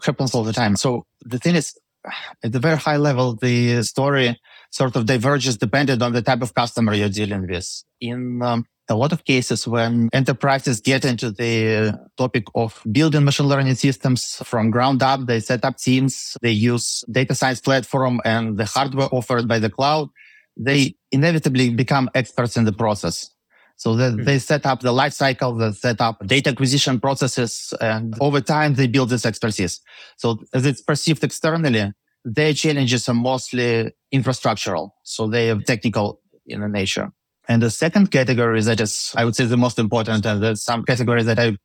Happens 0.05 0.35
all 0.35 0.45
the 0.45 0.53
time. 0.53 0.77
So 0.77 1.05
the 1.23 1.39
thing 1.39 1.55
is, 1.55 1.75
at 2.43 2.55
a 2.55 2.59
very 2.59 2.77
high 2.77 2.97
level, 2.97 3.35
the 3.35 3.83
story 3.83 4.39
sort 4.71 4.97
of 4.97 5.07
diverges 5.07 5.59
depending 5.59 6.03
on 6.03 6.13
the 6.13 6.23
type 6.23 6.43
of 6.43 6.55
customer 6.55 6.95
you're 6.95 7.09
dealing 7.09 7.47
with. 7.47 7.85
In 8.01 8.41
um, 8.43 8.65
a 8.89 8.95
lot 8.95 9.13
of 9.13 9.25
cases, 9.25 9.69
when 9.69 10.09
enterprises 10.13 10.81
get 10.81 11.05
into 11.05 11.31
the 11.31 11.99
topic 12.17 12.45
of 12.55 12.83
building 12.91 13.25
machine 13.25 13.47
learning 13.47 13.75
systems 13.75 14.37
from 14.45 14.71
ground 14.71 15.03
up, 15.03 15.27
they 15.27 15.41
set 15.41 15.65
up 15.65 15.77
teams, 15.77 16.37
they 16.43 16.51
use 16.51 17.05
data 17.11 17.35
science 17.35 17.61
platform 17.61 18.21
and 18.25 18.57
the 18.59 18.65
hardware 18.65 19.09
offered 19.13 19.47
by 19.47 19.59
the 19.59 19.71
cloud. 19.71 20.09
They 20.57 20.95
inevitably 21.13 21.71
become 21.71 22.11
experts 22.15 22.57
in 22.57 22.65
the 22.65 22.73
process. 22.73 23.31
So 23.77 23.95
they, 23.95 24.11
mm-hmm. 24.11 24.25
they 24.25 24.39
set 24.39 24.67
up 24.67 24.81
the 24.81 24.93
life 24.93 25.15
cycle, 25.15 25.55
they 25.55 25.73
set 25.73 26.01
up 26.03 26.27
data 26.27 26.51
acquisition 26.51 27.01
processes, 27.01 27.73
and 27.81 28.15
over 28.21 28.41
time 28.43 28.75
they 28.75 28.87
build 28.87 29.09
this 29.09 29.25
expertise. 29.25 29.81
So 30.19 30.39
as 30.53 30.67
it's 30.67 30.83
perceived 30.83 31.25
externally, 31.25 31.93
their 32.25 32.53
challenges 32.53 33.09
are 33.09 33.15
mostly 33.15 33.91
infrastructural. 34.13 34.91
So 35.05 35.27
they 35.27 35.51
are 35.51 35.61
technical 35.61 36.21
in 36.47 36.71
nature. 36.73 37.11
And 37.49 37.63
the 37.63 37.71
second 37.71 38.11
category 38.11 38.61
that 38.61 38.81
is, 38.81 39.13
I 39.17 39.25
would 39.25 39.35
say, 39.35 39.47
the 39.47 39.57
most 39.57 39.79
important, 39.79 40.27
and 40.27 40.43
there's 40.43 40.63
some 40.63 40.85
categories 40.85 41.27
that 41.27 41.39
I've 41.39 41.57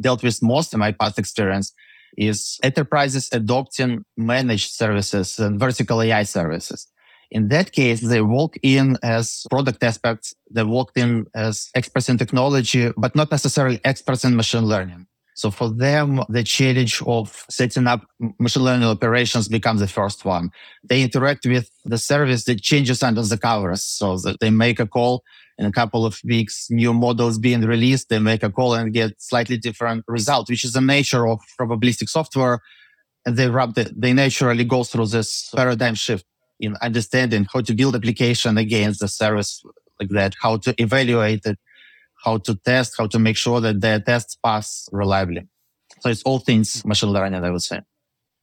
dealt 0.00 0.22
with 0.22 0.42
most 0.42 0.74
in 0.74 0.80
my 0.80 0.92
past 0.92 1.18
experience 1.18 1.72
is 2.18 2.58
enterprises 2.62 3.28
adopting 3.32 4.04
managed 4.16 4.72
services 4.72 5.38
and 5.38 5.58
vertical 5.58 6.02
AI 6.02 6.24
services. 6.24 6.86
In 7.32 7.48
that 7.48 7.72
case, 7.72 8.02
they 8.02 8.20
walk 8.20 8.58
in 8.62 8.98
as 9.02 9.46
product 9.48 9.82
experts. 9.82 10.34
They 10.50 10.64
walked 10.64 10.98
in 10.98 11.26
as 11.34 11.70
experts 11.74 12.10
in 12.10 12.18
technology, 12.18 12.90
but 12.98 13.16
not 13.16 13.30
necessarily 13.30 13.80
experts 13.84 14.22
in 14.24 14.36
machine 14.36 14.66
learning. 14.66 15.06
So 15.34 15.50
for 15.50 15.70
them, 15.70 16.20
the 16.28 16.42
challenge 16.42 17.02
of 17.06 17.46
setting 17.48 17.86
up 17.86 18.02
machine 18.38 18.64
learning 18.64 18.86
operations 18.86 19.48
becomes 19.48 19.80
the 19.80 19.88
first 19.88 20.26
one. 20.26 20.50
They 20.84 21.00
interact 21.02 21.46
with 21.46 21.70
the 21.86 21.96
service 21.96 22.44
that 22.44 22.60
changes 22.60 23.02
under 23.02 23.22
the 23.22 23.38
covers. 23.38 23.82
So 23.82 24.18
that 24.18 24.40
they 24.40 24.50
make 24.50 24.78
a 24.78 24.86
call 24.86 25.24
in 25.56 25.64
a 25.64 25.72
couple 25.72 26.04
of 26.04 26.20
weeks, 26.24 26.66
new 26.68 26.92
models 26.92 27.38
being 27.38 27.62
released, 27.62 28.10
they 28.10 28.18
make 28.18 28.42
a 28.42 28.50
call 28.50 28.74
and 28.74 28.92
get 28.92 29.20
slightly 29.22 29.56
different 29.56 30.04
result, 30.06 30.50
which 30.50 30.64
is 30.64 30.72
the 30.72 30.82
nature 30.82 31.26
of 31.26 31.40
probabilistic 31.58 32.10
software. 32.10 32.60
And 33.24 33.36
they, 33.36 33.48
they 33.96 34.12
naturally 34.12 34.64
go 34.64 34.84
through 34.84 35.06
this 35.06 35.48
paradigm 35.54 35.94
shift 35.94 36.26
in 36.62 36.76
understanding 36.80 37.46
how 37.52 37.60
to 37.60 37.74
build 37.74 37.94
application 37.94 38.56
against 38.56 39.00
the 39.00 39.08
service 39.08 39.62
like 40.00 40.08
that, 40.10 40.34
how 40.40 40.56
to 40.58 40.74
evaluate 40.80 41.44
it, 41.44 41.58
how 42.24 42.38
to 42.38 42.54
test, 42.54 42.94
how 42.96 43.06
to 43.08 43.18
make 43.18 43.36
sure 43.36 43.60
that 43.60 43.80
their 43.80 44.00
tests 44.00 44.36
pass 44.36 44.88
reliably. 44.92 45.42
So 46.00 46.08
it's 46.08 46.22
all 46.22 46.38
things 46.38 46.84
machine 46.84 47.10
learning, 47.10 47.44
I 47.44 47.50
would 47.50 47.62
say. 47.62 47.80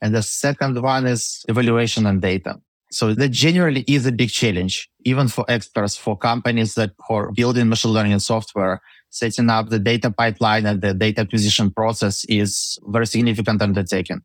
And 0.01 0.13
the 0.13 0.21
second 0.21 0.81
one 0.81 1.07
is 1.07 1.43
evaluation 1.47 2.05
and 2.05 2.21
data. 2.21 2.59
So 2.91 3.13
that 3.13 3.29
generally 3.29 3.83
is 3.87 4.05
a 4.05 4.11
big 4.11 4.29
challenge, 4.29 4.89
even 5.05 5.27
for 5.27 5.45
experts, 5.47 5.95
for 5.95 6.17
companies 6.17 6.73
that 6.75 6.91
are 7.09 7.31
building 7.31 7.69
machine 7.69 7.91
learning 7.91 8.19
software, 8.19 8.81
setting 9.09 9.49
up 9.49 9.69
the 9.69 9.79
data 9.79 10.11
pipeline 10.11 10.65
and 10.65 10.81
the 10.81 10.93
data 10.93 11.21
acquisition 11.21 11.71
process 11.71 12.25
is 12.27 12.79
very 12.87 13.07
significant 13.07 13.61
undertaking 13.61 14.21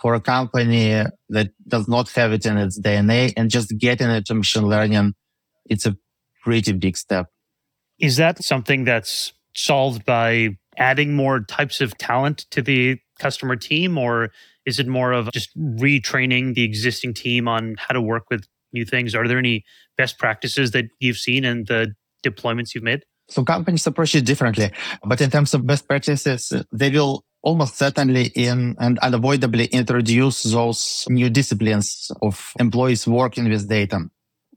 for 0.00 0.14
a 0.14 0.20
company 0.20 1.02
that 1.28 1.50
does 1.66 1.88
not 1.88 2.10
have 2.10 2.32
it 2.32 2.44
in 2.46 2.58
its 2.58 2.80
DNA 2.80 3.32
and 3.36 3.50
just 3.50 3.76
getting 3.78 4.10
it 4.10 4.26
to 4.26 4.34
machine 4.34 4.66
learning, 4.66 5.14
it's 5.66 5.86
a 5.86 5.96
pretty 6.42 6.72
big 6.72 6.96
step. 6.96 7.26
Is 7.98 8.16
that 8.16 8.42
something 8.42 8.84
that's 8.84 9.32
solved 9.54 10.04
by 10.04 10.50
adding 10.76 11.14
more 11.14 11.40
types 11.40 11.80
of 11.80 11.96
talent 11.96 12.46
to 12.50 12.60
the 12.60 12.98
customer 13.18 13.56
team, 13.56 13.96
or 13.96 14.30
is 14.66 14.78
it 14.78 14.88
more 14.88 15.12
of 15.12 15.30
just 15.32 15.56
retraining 15.56 16.54
the 16.54 16.64
existing 16.64 17.14
team 17.14 17.46
on 17.46 17.76
how 17.78 17.92
to 17.94 18.00
work 18.00 18.24
with 18.30 18.46
new 18.72 18.84
things? 18.84 19.14
Are 19.14 19.28
there 19.28 19.38
any 19.38 19.64
best 19.96 20.18
practices 20.18 20.72
that 20.72 20.86
you've 20.98 21.18
seen 21.18 21.44
in 21.44 21.64
the 21.64 21.94
deployments 22.24 22.74
you've 22.74 22.84
made? 22.84 23.04
So 23.28 23.44
companies 23.44 23.86
approach 23.86 24.14
it 24.14 24.26
differently, 24.26 24.70
but 25.04 25.20
in 25.20 25.30
terms 25.30 25.54
of 25.54 25.66
best 25.66 25.88
practices, 25.88 26.52
they 26.72 26.90
will 26.90 27.24
almost 27.44 27.76
certainly 27.76 28.32
in 28.34 28.74
and 28.80 28.98
unavoidably 29.00 29.66
introduce 29.66 30.42
those 30.44 31.04
new 31.10 31.28
disciplines 31.28 32.10
of 32.22 32.52
employees 32.58 33.06
working 33.06 33.48
with 33.50 33.68
data. 33.68 34.00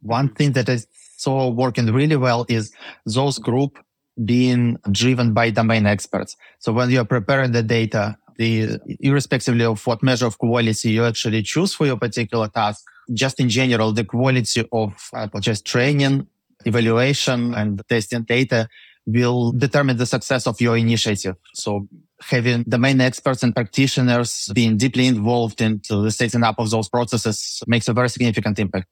One 0.01 0.34
thing 0.34 0.53
that 0.53 0.70
I 0.70 0.79
saw 1.17 1.50
working 1.50 1.88
really 1.88 2.15
well 2.15 2.46
is 2.48 2.72
those 3.06 3.39
group 3.39 3.77
being 4.24 4.77
driven 4.91 5.34
by 5.34 5.50
domain 5.50 5.86
experts. 5.86 6.38
So 6.60 6.72
when 6.72 6.89
you're 6.89 7.06
preparing 7.06 7.51
the 7.51 7.62
data, 7.62 8.17
the 8.38 8.79
irrespectively 9.01 9.65
of 9.65 9.86
what 9.86 10.01
measure 10.01 10.25
of 10.25 10.38
quality 10.38 10.91
you 10.91 11.03
actually 11.03 11.44
choose 11.44 11.74
for 11.74 11.86
your 11.86 11.98
particular 11.98 12.48
task, 12.48 12.86
just 13.13 13.39
in 13.39 13.50
general, 13.50 13.91
the 13.91 14.06
quality 14.06 14.65
of 14.72 14.94
uh, 15.13 15.27
just 15.41 15.65
training, 15.65 16.25
evaluation 16.65 17.53
and 17.53 17.82
testing 17.89 18.24
data 18.24 18.67
will 19.07 19.53
determine 19.53 19.97
the 19.97 20.05
success 20.05 20.45
of 20.45 20.59
your 20.61 20.77
initiative. 20.77 21.35
So 21.53 21.87
having 22.21 22.63
domain 22.63 22.99
experts 22.99 23.41
and 23.41 23.55
practitioners 23.55 24.49
being 24.53 24.77
deeply 24.77 25.07
involved 25.07 25.61
into 25.61 26.01
the 26.01 26.11
setting 26.11 26.43
up 26.43 26.59
of 26.59 26.69
those 26.69 26.89
processes 26.89 27.63
makes 27.67 27.87
a 27.87 27.93
very 27.93 28.09
significant 28.09 28.59
impact. 28.59 28.87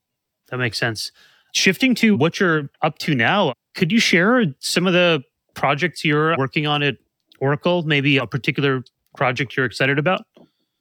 That 0.50 0.58
makes 0.58 0.80
sense. 0.80 1.12
Shifting 1.54 1.96
to 1.96 2.16
what 2.16 2.40
you're 2.40 2.70
up 2.82 2.98
to 3.00 3.14
now, 3.14 3.54
could 3.76 3.92
you 3.92 4.00
share 4.00 4.46
some 4.60 4.88
of 4.88 4.94
the 4.94 5.22
projects 5.54 6.06
you're 6.06 6.38
working 6.38 6.66
on 6.66 6.82
at 6.82 6.96
Oracle? 7.40 7.84
Maybe 7.84 8.18
a 8.18 8.26
particular 8.26 8.84
project 9.18 9.56
you're 9.58 9.66
excited 9.66 10.00
about? 10.00 10.22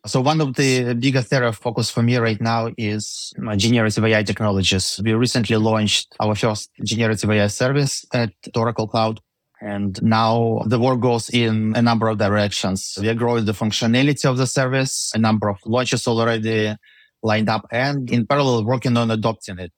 So 0.06 0.20
one 0.20 0.42
of 0.42 0.54
the 0.54 0.92
biggest 0.94 1.32
area 1.32 1.48
of 1.48 1.56
focus 1.56 1.90
for 1.90 2.02
me 2.02 2.18
right 2.18 2.38
now 2.38 2.68
is 2.76 3.32
generative 3.56 4.04
AI 4.04 4.22
technologies. 4.22 5.00
We 5.02 5.14
recently 5.14 5.56
launched 5.56 6.14
our 6.20 6.34
first 6.34 6.70
generative 6.82 7.30
AI 7.30 7.46
service 7.46 8.04
at 8.12 8.32
Oracle 8.54 8.86
Cloud. 8.86 9.20
And 9.62 10.00
now 10.02 10.60
the 10.66 10.78
work 10.78 11.00
goes 11.00 11.30
in 11.30 11.72
a 11.74 11.80
number 11.80 12.08
of 12.08 12.18
directions. 12.18 12.98
We 13.00 13.08
are 13.08 13.14
growing 13.14 13.46
the 13.46 13.52
functionality 13.52 14.26
of 14.28 14.36
the 14.36 14.46
service, 14.46 15.10
a 15.14 15.18
number 15.18 15.48
of 15.48 15.56
launches 15.64 16.06
already 16.06 16.76
lined 17.22 17.48
up, 17.48 17.66
and 17.72 18.10
in 18.10 18.26
parallel 18.26 18.66
working 18.66 18.98
on 18.98 19.10
adopting 19.10 19.58
it 19.58 19.72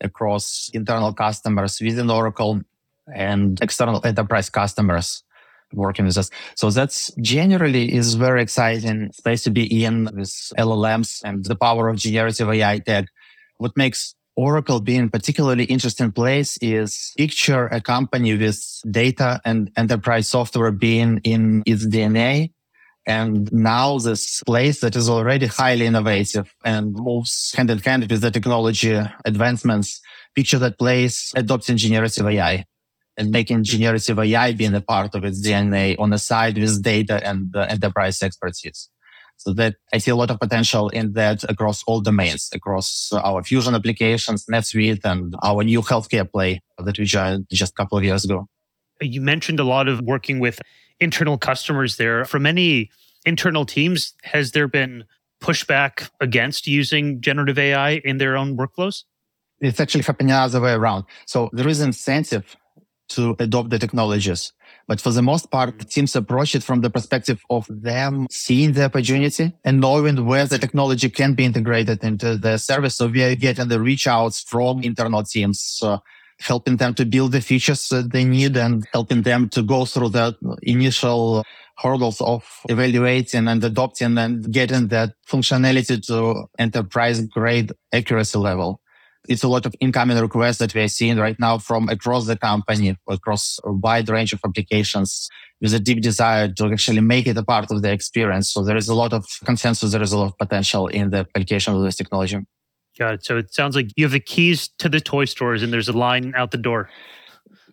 across 0.00 0.70
internal 0.72 1.12
customers 1.12 1.80
within 1.80 2.08
Oracle 2.08 2.60
and 3.12 3.60
external 3.60 4.00
enterprise 4.06 4.48
customers 4.48 5.24
working 5.72 6.04
with 6.06 6.18
us. 6.18 6.30
So 6.56 6.70
that's 6.70 7.10
generally 7.20 7.92
is 7.92 8.14
very 8.14 8.42
exciting 8.42 9.12
space 9.12 9.42
to 9.44 9.50
be 9.50 9.84
in 9.84 10.04
with 10.14 10.30
LLMs 10.58 11.22
and 11.24 11.44
the 11.44 11.56
power 11.56 11.88
of 11.88 11.96
generative 11.96 12.48
AI 12.48 12.78
tech. 12.78 13.06
What 13.58 13.76
makes 13.76 14.14
Oracle 14.36 14.80
being 14.80 15.10
particularly 15.10 15.64
interesting 15.64 16.10
place 16.10 16.56
is 16.62 17.12
picture 17.18 17.66
a 17.66 17.80
company 17.80 18.36
with 18.36 18.58
data 18.90 19.40
and 19.44 19.70
enterprise 19.76 20.28
software 20.28 20.72
being 20.72 21.20
in 21.24 21.62
its 21.66 21.86
DNA. 21.86 22.52
And 23.06 23.52
now 23.52 23.98
this 23.98 24.42
place 24.44 24.80
that 24.80 24.96
is 24.96 25.10
already 25.10 25.46
highly 25.46 25.86
innovative 25.86 26.54
and 26.64 26.92
moves 26.94 27.52
hand 27.56 27.68
in 27.68 27.78
hand 27.78 28.08
with 28.08 28.20
the 28.20 28.30
technology 28.30 28.98
advancements, 29.24 30.00
picture 30.34 30.58
that 30.60 30.78
place 30.78 31.32
adopting 31.34 31.76
generative 31.76 32.26
AI 32.26 32.64
and 33.16 33.30
making 33.30 33.64
generative 33.64 34.18
AI 34.18 34.52
being 34.52 34.74
a 34.74 34.80
part 34.80 35.14
of 35.14 35.24
its 35.24 35.46
DNA 35.46 35.98
on 35.98 36.10
the 36.10 36.18
side 36.18 36.56
with 36.56 36.82
data 36.82 37.20
and 37.26 37.52
the 37.52 37.70
enterprise 37.70 38.22
expertise. 38.22 38.88
So 39.36 39.52
that 39.54 39.76
I 39.92 39.98
see 39.98 40.10
a 40.10 40.16
lot 40.16 40.30
of 40.30 40.38
potential 40.38 40.88
in 40.90 41.14
that 41.14 41.42
across 41.44 41.82
all 41.84 42.00
domains, 42.00 42.48
across 42.52 43.12
our 43.12 43.42
Fusion 43.42 43.74
applications, 43.74 44.46
NetSuite, 44.46 45.04
and 45.04 45.34
our 45.42 45.64
new 45.64 45.82
healthcare 45.82 46.30
play 46.30 46.60
that 46.78 46.98
we 46.98 47.04
joined 47.04 47.46
just 47.50 47.72
a 47.72 47.74
couple 47.74 47.98
of 47.98 48.04
years 48.04 48.24
ago. 48.24 48.46
You 49.00 49.20
mentioned 49.20 49.58
a 49.58 49.64
lot 49.64 49.88
of 49.88 50.00
working 50.02 50.38
with 50.38 50.60
internal 51.00 51.38
customers 51.38 51.96
there. 51.96 52.24
For 52.24 52.38
many 52.38 52.90
internal 53.26 53.66
teams, 53.66 54.14
has 54.22 54.52
there 54.52 54.68
been 54.68 55.04
pushback 55.42 56.08
against 56.20 56.68
using 56.68 57.20
generative 57.20 57.58
AI 57.58 58.00
in 58.04 58.18
their 58.18 58.36
own 58.36 58.56
workflows? 58.56 59.02
It's 59.60 59.80
actually 59.80 60.04
happening 60.04 60.28
the 60.28 60.34
other 60.34 60.60
way 60.60 60.72
around. 60.72 61.04
So 61.26 61.50
there 61.52 61.68
is 61.68 61.80
incentive 61.80 62.56
to 63.10 63.36
adopt 63.38 63.70
the 63.70 63.78
technologies. 63.78 64.52
But 64.88 65.00
for 65.00 65.10
the 65.10 65.22
most 65.22 65.50
part, 65.50 65.78
teams 65.90 66.16
approach 66.16 66.54
it 66.54 66.62
from 66.62 66.80
the 66.80 66.90
perspective 66.90 67.42
of 67.50 67.66
them 67.68 68.26
seeing 68.30 68.72
the 68.72 68.84
opportunity 68.84 69.52
and 69.64 69.80
knowing 69.80 70.26
where 70.26 70.46
the 70.46 70.58
technology 70.58 71.08
can 71.08 71.34
be 71.34 71.44
integrated 71.44 72.02
into 72.02 72.36
the 72.36 72.58
service. 72.58 72.96
So 72.96 73.06
we 73.06 73.22
are 73.22 73.34
getting 73.34 73.68
the 73.68 73.80
reach 73.80 74.06
outs 74.06 74.40
from 74.40 74.82
internal 74.82 75.22
teams, 75.22 75.78
uh, 75.82 75.98
helping 76.40 76.76
them 76.76 76.94
to 76.94 77.04
build 77.04 77.32
the 77.32 77.40
features 77.40 77.88
that 77.90 78.12
they 78.12 78.24
need 78.24 78.56
and 78.56 78.86
helping 78.92 79.22
them 79.22 79.48
to 79.50 79.62
go 79.62 79.84
through 79.84 80.08
the 80.10 80.34
initial 80.62 81.44
hurdles 81.78 82.20
of 82.20 82.44
evaluating 82.68 83.48
and 83.48 83.64
adopting 83.64 84.18
and 84.18 84.52
getting 84.52 84.88
that 84.88 85.14
functionality 85.26 86.04
to 86.06 86.44
enterprise 86.58 87.20
grade 87.26 87.72
accuracy 87.92 88.38
level 88.38 88.81
it's 89.28 89.42
a 89.42 89.48
lot 89.48 89.66
of 89.66 89.74
incoming 89.80 90.18
requests 90.18 90.58
that 90.58 90.74
we 90.74 90.82
are 90.82 90.88
seeing 90.88 91.16
right 91.16 91.38
now 91.38 91.58
from 91.58 91.88
across 91.88 92.26
the 92.26 92.36
company, 92.36 92.96
across 93.08 93.60
a 93.64 93.72
wide 93.72 94.08
range 94.08 94.32
of 94.32 94.40
applications 94.44 95.28
with 95.60 95.72
a 95.74 95.78
deep 95.78 96.02
desire 96.02 96.48
to 96.48 96.66
actually 96.66 97.00
make 97.00 97.26
it 97.26 97.36
a 97.36 97.44
part 97.44 97.70
of 97.70 97.82
the 97.82 97.92
experience. 97.92 98.50
So 98.50 98.64
there 98.64 98.76
is 98.76 98.88
a 98.88 98.94
lot 98.94 99.12
of 99.12 99.24
consensus. 99.44 99.92
There 99.92 100.02
is 100.02 100.12
a 100.12 100.18
lot 100.18 100.26
of 100.26 100.38
potential 100.38 100.88
in 100.88 101.10
the 101.10 101.18
application 101.18 101.74
of 101.74 101.82
this 101.82 101.96
technology. 101.96 102.38
Got 102.98 103.14
it. 103.14 103.24
So 103.24 103.38
it 103.38 103.54
sounds 103.54 103.76
like 103.76 103.90
you 103.96 104.04
have 104.04 104.12
the 104.12 104.20
keys 104.20 104.68
to 104.78 104.88
the 104.88 105.00
toy 105.00 105.24
stores 105.24 105.62
and 105.62 105.72
there's 105.72 105.88
a 105.88 105.96
line 105.96 106.34
out 106.36 106.50
the 106.50 106.58
door. 106.58 106.90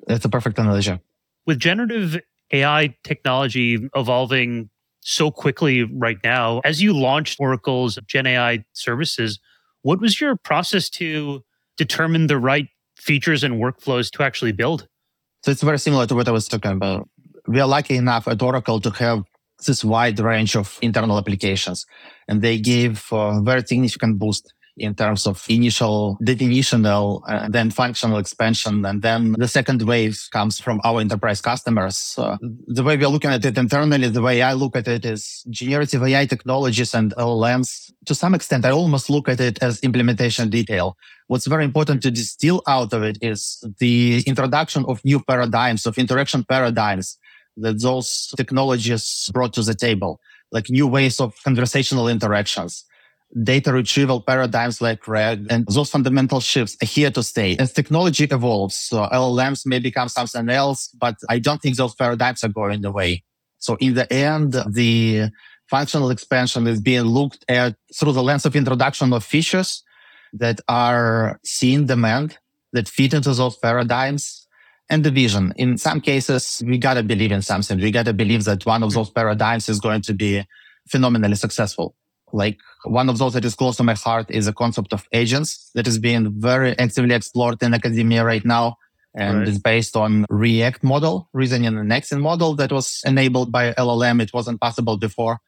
That's 0.08 0.24
a 0.24 0.30
perfect 0.30 0.60
analogy. 0.60 1.00
With 1.46 1.60
generative 1.60 2.20
AI 2.52 2.96
technology 3.04 3.90
evolving 3.96 4.70
so 5.02 5.32
quickly 5.32 5.84
right 5.84 6.18
now, 6.24 6.60
as 6.64 6.82
you 6.82 6.94
launched 6.94 7.40
Oracle's 7.40 7.98
Gen 8.06 8.28
AI 8.28 8.64
services, 8.74 9.40
what 9.82 10.02
was 10.02 10.20
your 10.20 10.36
process 10.36 10.90
to 10.90 11.44
determine 11.78 12.28
the 12.28 12.38
right 12.38 12.68
features 12.98 13.44
and 13.44 13.56
workflows 13.56 14.12
to 14.12 14.24
actually 14.24 14.52
build? 14.52 14.88
So 15.44 15.52
it's 15.52 15.64
very 15.64 15.80
similar 15.80 16.06
to 16.08 16.16
what 16.16 16.28
I 16.28 16.32
was 16.32 16.48
talking 16.48 16.72
about. 16.72 17.08
We 17.48 17.60
are 17.60 17.68
lucky 17.68 17.96
enough 17.96 18.28
at 18.28 18.42
Oracle 18.42 18.80
to 18.82 18.90
have 18.92 19.24
this 19.66 19.84
wide 19.84 20.20
range 20.20 20.56
of 20.56 20.78
internal 20.82 21.18
applications, 21.18 21.86
and 22.28 22.42
they 22.42 22.60
gave 22.60 23.06
a 23.12 23.42
very 23.42 23.66
significant 23.66 24.20
boost 24.20 24.54
in 24.80 24.96
terms 24.96 25.28
of 25.28 25.44
initial 25.50 26.18
definitional 26.24 27.22
and 27.28 27.46
uh, 27.46 27.48
then 27.50 27.70
functional 27.70 28.18
expansion. 28.18 28.86
And 28.86 29.02
then 29.02 29.34
the 29.38 29.48
second 29.48 29.82
wave 29.82 30.18
comes 30.32 30.60
from 30.60 30.80
our 30.84 31.00
enterprise 31.00 31.42
customers. 31.42 32.16
Uh, 32.18 32.38
the 32.68 32.84
way 32.84 32.98
we're 32.98 33.08
looking 33.08 33.32
at 33.32 33.44
it 33.46 33.58
internally, 33.58 34.10
the 34.10 34.22
way 34.22 34.42
I 34.42 34.54
look 34.54 34.76
at 34.76 34.88
it 34.88 35.06
is 35.06 35.44
generative 35.50 36.04
AI 36.04 36.26
technologies 36.26 36.94
and 36.94 37.14
LLMs. 37.16 37.92
To 38.06 38.16
some 38.16 38.34
extent, 38.34 38.66
I 38.66 38.72
almost 38.72 39.10
look 39.10 39.30
at 39.30 39.40
it 39.40 39.62
as 39.62 39.80
implementation 39.82 40.50
detail. 40.50 40.98
What's 41.28 41.48
very 41.48 41.66
important 41.66 42.02
to 42.04 42.12
distill 42.12 42.64
out 42.68 42.94
of 42.94 43.04
it 43.04 43.18
is 43.22 43.64
the 43.80 44.24
introduction 44.26 44.86
of 44.88 45.04
new 45.06 45.20
paradigms, 45.20 45.86
of 45.86 45.98
interaction 45.98 46.44
paradigms 46.44 47.18
that 47.58 47.82
those 47.82 48.34
technologies 48.38 49.30
brought 49.34 49.54
to 49.54 49.62
the 49.62 49.76
table, 49.76 50.20
like 50.52 50.70
new 50.70 50.88
ways 50.88 51.20
of 51.20 51.36
conversational 51.44 52.08
interactions 52.08 52.86
data 53.44 53.72
retrieval 53.72 54.22
paradigms 54.22 54.82
like 54.82 55.08
RAG 55.08 55.46
and 55.50 55.66
those 55.68 55.90
fundamental 55.90 56.40
shifts 56.40 56.76
are 56.82 56.88
here 56.88 57.12
to 57.12 57.22
stay. 57.22 57.56
As 57.58 57.74
technology 57.74 58.24
evolves, 58.24 58.76
so 58.76 59.08
LLMs 59.08 59.66
may 59.66 59.80
become 59.80 60.10
something 60.10 60.50
else, 60.50 60.90
but 61.00 61.16
I 61.30 61.40
don't 61.40 61.62
think 61.62 61.78
those 61.78 61.94
paradigms 61.94 62.44
are 62.44 62.50
going 62.50 62.84
away. 62.84 63.24
So 63.60 63.76
in 63.80 63.94
the 63.94 64.12
end, 64.12 64.56
the 64.72 65.30
functional 65.70 66.10
expansion 66.10 66.66
is 66.66 66.82
being 66.82 67.04
looked 67.04 67.46
at 67.48 67.76
through 67.96 68.14
the 68.14 68.24
lens 68.24 68.46
of 68.46 68.56
introduction 68.56 69.14
of 69.14 69.24
features 69.24 69.84
that 70.34 70.60
are 70.68 71.40
seeing 71.44 71.86
demand 71.86 72.38
that 72.74 72.88
fit 72.88 73.14
into 73.14 73.34
those 73.34 73.58
paradigms 73.58 74.48
and 74.90 75.04
the 75.04 75.12
vision. 75.12 75.54
In 75.56 75.78
some 75.78 76.02
cases, 76.02 76.64
we 76.66 76.80
gotta 76.80 77.04
believe 77.04 77.32
in 77.32 77.44
something. 77.44 77.80
We 77.80 77.92
gotta 77.92 78.14
believe 78.14 78.46
that 78.46 78.66
one 78.66 78.82
of 78.82 78.94
those 78.94 79.12
paradigms 79.12 79.70
is 79.70 79.80
going 79.80 80.02
to 80.04 80.14
be 80.14 80.44
phenomenally 80.88 81.36
successful. 81.36 81.96
Like 82.34 82.60
one 82.84 83.10
of 83.10 83.18
those 83.18 83.34
that 83.34 83.46
is 83.46 83.56
close 83.56 83.78
to 83.78 83.84
my 83.84 83.94
heart 83.94 84.30
is 84.30 84.48
a 84.48 84.54
concept 84.54 84.94
of 84.94 85.08
agents 85.14 85.72
that 85.76 85.88
is 85.88 86.00
being 86.00 86.40
very 86.40 86.78
actively 86.78 87.16
explored 87.16 87.62
in 87.62 87.74
academia 87.74 88.24
right 88.24 88.46
now. 88.46 88.78
And 89.16 89.40
right. 89.40 89.48
it's 89.48 89.58
based 89.58 89.96
on 89.96 90.26
ReAct 90.32 90.84
model, 90.84 91.30
reasoning 91.34 91.68
and 91.68 91.90
Nexen 91.90 92.22
model 92.22 92.56
that 92.56 92.72
was 92.72 93.02
enabled 93.06 93.52
by 93.52 93.74
LLM. 93.74 94.22
It 94.22 94.34
wasn't 94.34 94.62
possible 94.62 94.98
before. 94.98 95.40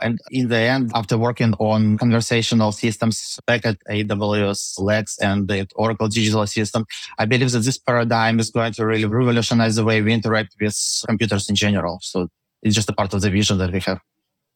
And 0.00 0.18
in 0.30 0.48
the 0.48 0.58
end, 0.58 0.90
after 0.94 1.16
working 1.16 1.54
on 1.54 1.96
conversational 1.96 2.72
systems 2.72 3.40
back 3.46 3.64
at 3.64 3.78
AWS 3.90 4.78
Lex 4.78 5.18
and 5.18 5.48
the 5.48 5.66
Oracle 5.74 6.08
Digital 6.08 6.42
Assistant, 6.42 6.86
I 7.18 7.24
believe 7.24 7.50
that 7.52 7.60
this 7.60 7.78
paradigm 7.78 8.38
is 8.38 8.50
going 8.50 8.72
to 8.74 8.84
really 8.84 9.06
revolutionize 9.06 9.76
the 9.76 9.84
way 9.84 10.02
we 10.02 10.12
interact 10.12 10.54
with 10.60 10.76
computers 11.06 11.48
in 11.48 11.54
general. 11.54 11.98
So 12.02 12.28
it's 12.62 12.74
just 12.74 12.90
a 12.90 12.92
part 12.92 13.14
of 13.14 13.22
the 13.22 13.30
vision 13.30 13.56
that 13.58 13.72
we 13.72 13.80
have. 13.80 14.00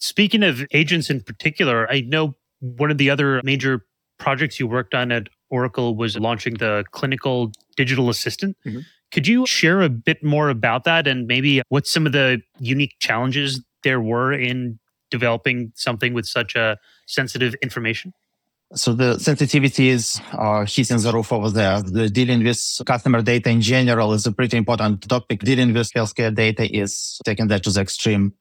Speaking 0.01 0.43
of 0.43 0.67
agents 0.73 1.11
in 1.11 1.21
particular, 1.21 1.91
I 1.91 2.01
know 2.01 2.35
one 2.61 2.91
of 2.91 2.99
the 2.99 3.11
other 3.11 3.41
major 3.45 3.87
projects 4.19 4.59
you 4.59 4.67
worked 4.67 4.95
on 4.95 5.13
at 5.13 5.29
Oracle 5.51 5.95
was 5.97 6.19
launching 6.19 6.55
the 6.55 6.85
clinical 6.91 7.53
digital 7.77 8.09
assistant. 8.09 8.57
Mm-hmm. 8.67 8.81
Could 9.13 9.27
you 9.27 9.45
share 9.47 9.83
a 9.83 9.89
bit 9.89 10.23
more 10.23 10.49
about 10.49 10.85
that 10.85 11.07
and 11.07 11.27
maybe 11.27 11.63
what 11.69 11.87
some 11.87 12.07
of 12.07 12.13
the 12.13 12.41
unique 12.59 12.95
challenges 13.01 13.61
there 13.83 14.01
were 14.01 14.33
in 14.33 14.79
developing 15.11 15.73
something 15.75 16.15
with 16.15 16.27
such 16.27 16.55
a 16.55 16.79
sensitive 17.07 17.55
information? 17.63 18.13
So 18.75 18.95
the 18.95 19.15
sensitivities 19.17 20.23
are 20.33 20.65
hitting 20.65 20.99
the 20.99 21.13
roof 21.13 21.33
over 21.33 21.51
there. 21.51 21.83
The 21.83 22.09
dealing 22.09 22.45
with 22.45 22.81
customer 22.87 23.21
data 23.21 23.51
in 23.51 23.61
general 23.61 24.13
is 24.13 24.27
a 24.27 24.33
pretty 24.33 24.57
important 24.57 25.09
topic. 25.09 25.41
Dealing 25.41 25.75
with 25.75 25.91
healthcare 25.93 26.33
data 26.33 26.73
is 26.73 27.21
taking 27.25 27.49
that 27.49 27.65
to 27.65 27.71
the 27.71 27.81
extreme. 27.81 28.33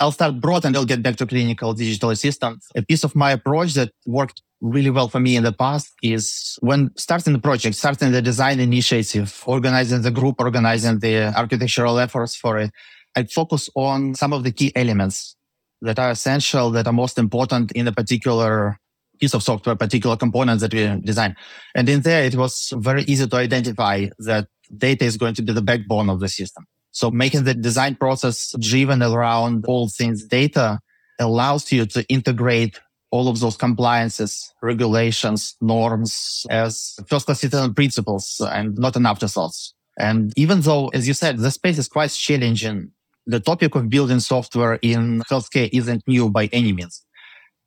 I'll 0.00 0.12
start 0.12 0.40
broad 0.40 0.64
and 0.64 0.76
I'll 0.76 0.84
get 0.84 1.02
back 1.02 1.16
to 1.16 1.26
clinical 1.26 1.72
digital 1.72 2.10
assistant. 2.10 2.62
A 2.74 2.82
piece 2.82 3.04
of 3.04 3.14
my 3.14 3.32
approach 3.32 3.74
that 3.74 3.92
worked 4.06 4.42
really 4.60 4.90
well 4.90 5.08
for 5.08 5.20
me 5.20 5.36
in 5.36 5.42
the 5.42 5.52
past 5.52 5.92
is 6.02 6.58
when 6.60 6.90
starting 6.96 7.32
the 7.32 7.38
project, 7.38 7.76
starting 7.76 8.12
the 8.12 8.22
design 8.22 8.60
initiative, 8.60 9.42
organizing 9.46 10.02
the 10.02 10.10
group, 10.10 10.36
organizing 10.38 10.98
the 10.98 11.32
architectural 11.36 11.98
efforts 11.98 12.36
for 12.36 12.58
it, 12.58 12.70
I 13.14 13.24
focus 13.24 13.70
on 13.74 14.14
some 14.14 14.32
of 14.32 14.44
the 14.44 14.52
key 14.52 14.72
elements 14.76 15.36
that 15.82 15.98
are 15.98 16.10
essential, 16.10 16.70
that 16.70 16.86
are 16.86 16.92
most 16.92 17.18
important 17.18 17.72
in 17.72 17.88
a 17.88 17.92
particular 17.92 18.78
piece 19.18 19.34
of 19.34 19.42
software, 19.42 19.76
particular 19.76 20.16
components 20.16 20.62
that 20.62 20.74
we 20.74 21.00
design. 21.00 21.34
And 21.74 21.88
in 21.88 22.02
there, 22.02 22.24
it 22.24 22.34
was 22.34 22.72
very 22.76 23.02
easy 23.04 23.26
to 23.26 23.36
identify 23.36 24.08
that 24.18 24.48
data 24.76 25.04
is 25.04 25.16
going 25.16 25.34
to 25.34 25.42
be 25.42 25.52
the 25.52 25.62
backbone 25.62 26.10
of 26.10 26.20
the 26.20 26.28
system. 26.28 26.66
So 26.96 27.10
making 27.10 27.44
the 27.44 27.52
design 27.52 27.96
process 27.96 28.54
driven 28.58 29.02
around 29.02 29.66
all 29.68 29.90
things 29.90 30.24
data 30.24 30.80
allows 31.20 31.70
you 31.70 31.84
to 31.84 32.02
integrate 32.08 32.80
all 33.10 33.28
of 33.28 33.38
those 33.38 33.58
compliances, 33.58 34.50
regulations, 34.62 35.56
norms 35.60 36.46
as 36.48 36.96
first 37.06 37.26
class 37.26 37.40
citizen 37.40 37.74
principles 37.74 38.40
and 38.50 38.78
not 38.78 38.96
an 38.96 39.04
afterthoughts. 39.04 39.74
And 39.98 40.32
even 40.38 40.62
though, 40.62 40.88
as 40.88 41.06
you 41.06 41.12
said, 41.12 41.36
the 41.36 41.50
space 41.50 41.76
is 41.76 41.86
quite 41.86 42.12
challenging, 42.12 42.92
the 43.26 43.40
topic 43.40 43.74
of 43.74 43.90
building 43.90 44.20
software 44.20 44.78
in 44.80 45.20
healthcare 45.30 45.68
isn't 45.74 46.02
new 46.08 46.30
by 46.30 46.46
any 46.50 46.72
means. 46.72 47.04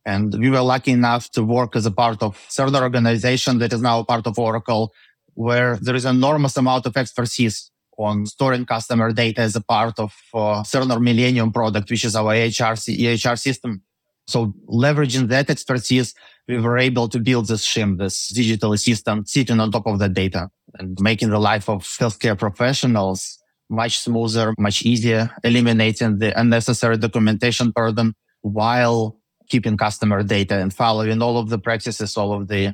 And 0.07 0.33
we 0.39 0.49
were 0.49 0.61
lucky 0.61 0.89
enough 0.89 1.29
to 1.33 1.43
work 1.43 1.75
as 1.75 1.85
a 1.85 1.91
part 1.91 2.23
of 2.23 2.35
Cerner 2.49 2.81
organization 2.81 3.59
that 3.59 3.73
is 3.73 3.81
now 3.83 4.01
part 4.01 4.25
of 4.25 4.39
Oracle, 4.39 4.91
where 5.35 5.75
there 5.75 5.95
is 5.95 6.05
an 6.05 6.15
enormous 6.15 6.57
amount 6.57 6.87
of 6.87 6.97
expertise 6.97 7.69
on 7.99 8.25
storing 8.25 8.65
customer 8.65 9.11
data 9.11 9.41
as 9.41 9.55
a 9.55 9.61
part 9.61 9.99
of 9.99 10.13
uh, 10.33 10.63
Cerner 10.63 11.01
Millennium 11.01 11.51
product, 11.51 11.89
which 11.89 12.05
is 12.05 12.15
our 12.15 12.33
EHR, 12.33 12.73
EHR 12.73 13.37
system. 13.37 13.83
So 14.27 14.53
leveraging 14.67 15.27
that 15.29 15.49
expertise, 15.49 16.13
we 16.47 16.59
were 16.59 16.77
able 16.77 17.09
to 17.09 17.19
build 17.19 17.47
this 17.47 17.63
SHIM, 17.63 17.97
this 17.97 18.29
digital 18.29 18.73
assistant 18.73 19.27
sitting 19.27 19.59
on 19.59 19.71
top 19.71 19.87
of 19.87 19.99
the 19.99 20.07
data 20.07 20.49
and 20.77 20.97
making 21.01 21.29
the 21.29 21.39
life 21.39 21.67
of 21.69 21.83
healthcare 21.83 22.37
professionals 22.37 23.37
much 23.69 23.99
smoother, 23.99 24.53
much 24.57 24.83
easier, 24.83 25.29
eliminating 25.43 26.17
the 26.19 26.39
unnecessary 26.39 26.97
documentation 26.97 27.71
burden 27.71 28.15
while 28.41 29.19
keeping 29.49 29.77
customer 29.77 30.23
data 30.23 30.57
and 30.57 30.73
following 30.73 31.21
all 31.21 31.37
of 31.37 31.49
the 31.49 31.59
practices, 31.59 32.15
all 32.17 32.33
of 32.33 32.47
the 32.47 32.73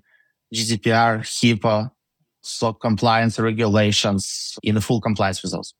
GDPR, 0.53 1.19
HIPAA, 1.21 1.91
SOC 2.45 2.79
compliance 2.79 3.39
regulations 3.39 4.57
in 4.63 4.79
full 4.79 5.01
compliance 5.01 5.41
with 5.41 5.51
those. 5.51 5.73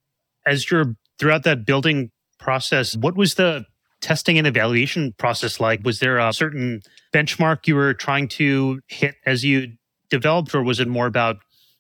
As 0.46 0.70
you're 0.70 0.96
throughout 1.20 1.44
that 1.44 1.66
building 1.66 2.12
process, 2.40 2.96
what 2.96 3.16
was 3.16 3.36
the 3.36 3.66
testing 4.02 4.38
and 4.38 4.46
evaluation 4.46 5.14
process 5.18 5.60
like? 5.60 5.82
Was 5.84 6.00
there 6.00 6.18
a 6.18 6.34
certain 6.34 6.82
benchmark 7.14 7.68
you 7.68 7.76
were 7.76 7.94
trying 7.94 8.28
to 8.30 8.82
hit 8.88 9.16
as 9.26 9.44
you 9.44 9.74
developed, 10.10 10.54
or 10.54 10.64
was 10.64 10.80
it 10.80 10.88
more 10.88 11.08
about 11.08 11.38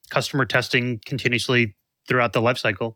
customer 0.10 0.45
testing 0.45 1.00
continuously 1.06 1.76
throughout 2.08 2.34
the 2.34 2.41
lifecycle? 2.41 2.95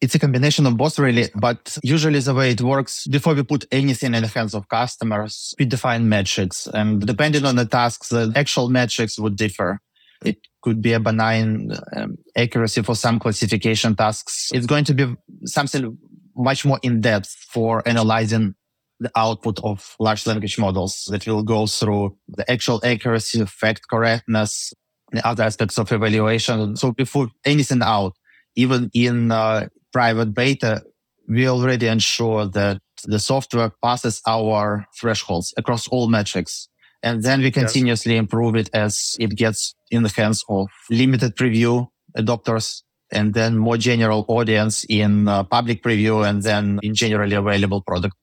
It's 0.00 0.14
a 0.14 0.18
combination 0.18 0.66
of 0.66 0.76
both, 0.76 0.98
really. 0.98 1.28
But 1.34 1.78
usually, 1.82 2.18
the 2.20 2.34
way 2.34 2.50
it 2.50 2.60
works, 2.60 3.06
before 3.06 3.34
we 3.34 3.42
put 3.42 3.64
anything 3.72 4.14
in 4.14 4.22
the 4.22 4.28
hands 4.28 4.54
of 4.54 4.68
customers, 4.68 5.54
we 5.58 5.64
define 5.64 6.08
metrics. 6.08 6.66
And 6.66 7.04
depending 7.06 7.44
on 7.44 7.56
the 7.56 7.64
tasks, 7.64 8.08
the 8.08 8.32
actual 8.36 8.68
metrics 8.68 9.18
would 9.18 9.36
differ. 9.36 9.80
It 10.24 10.38
could 10.62 10.80
be 10.80 10.92
a 10.92 11.00
benign 11.00 11.72
um, 11.96 12.16
accuracy 12.36 12.82
for 12.82 12.94
some 12.94 13.18
classification 13.18 13.94
tasks. 13.94 14.50
It's 14.54 14.66
going 14.66 14.84
to 14.84 14.94
be 14.94 15.14
something 15.44 15.98
much 16.36 16.64
more 16.64 16.78
in 16.82 17.00
depth 17.00 17.30
for 17.50 17.86
analyzing 17.86 18.54
the 19.00 19.10
output 19.16 19.58
of 19.64 19.96
large 19.98 20.26
language 20.26 20.58
models 20.58 21.08
that 21.10 21.26
will 21.26 21.42
go 21.42 21.66
through 21.66 22.16
the 22.28 22.48
actual 22.50 22.80
accuracy, 22.84 23.44
fact 23.46 23.82
correctness, 23.90 24.72
the 25.10 25.26
other 25.26 25.42
aspects 25.42 25.78
of 25.78 25.90
evaluation. 25.92 26.76
So 26.76 26.92
before 26.92 27.28
anything 27.44 27.82
out, 27.82 28.14
even 28.54 28.90
in 28.94 29.32
uh, 29.32 29.68
private 29.92 30.34
beta, 30.34 30.82
we 31.28 31.48
already 31.48 31.86
ensure 31.88 32.46
that 32.46 32.80
the 33.04 33.18
software 33.18 33.72
passes 33.82 34.20
our 34.26 34.86
thresholds 34.98 35.52
across 35.56 35.88
all 35.88 36.08
metrics. 36.08 36.68
And 37.02 37.22
then 37.22 37.40
we 37.40 37.50
continuously 37.50 38.14
yes. 38.14 38.20
improve 38.20 38.54
it 38.54 38.70
as 38.72 39.16
it 39.18 39.34
gets 39.36 39.74
in 39.90 40.04
the 40.04 40.08
hands 40.08 40.44
of 40.48 40.68
limited 40.88 41.34
preview 41.36 41.88
adopters 42.16 42.82
and 43.10 43.34
then 43.34 43.58
more 43.58 43.76
general 43.76 44.24
audience 44.28 44.84
in 44.88 45.28
uh, 45.28 45.42
public 45.44 45.82
preview 45.82 46.26
and 46.26 46.42
then 46.42 46.78
in 46.82 46.94
generally 46.94 47.34
available 47.34 47.82
product. 47.82 48.14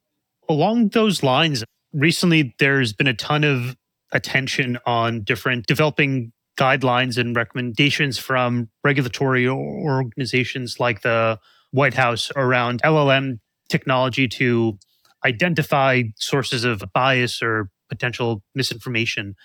Along 0.47 0.89
those 0.89 1.21
lines, 1.21 1.63
recently 1.93 2.55
there's 2.57 2.93
been 2.93 3.07
a 3.07 3.13
ton 3.13 3.43
of 3.43 3.75
attention 4.11 4.79
on 4.85 5.21
different 5.21 5.67
developing 5.67 6.31
guidelines 6.57 7.17
and 7.17 7.35
recommendations 7.35 8.17
from 8.17 8.69
regulatory 8.83 9.47
organizations 9.47 10.79
like 10.79 11.01
the 11.01 11.39
White 11.71 11.93
House 11.93 12.31
around 12.35 12.81
LLM 12.81 13.39
technology 13.69 14.27
to 14.27 14.77
identify 15.23 16.03
sources 16.17 16.63
of 16.63 16.83
bias 16.93 17.41
or 17.41 17.69
potential 17.89 18.43
misinformation. 18.55 19.35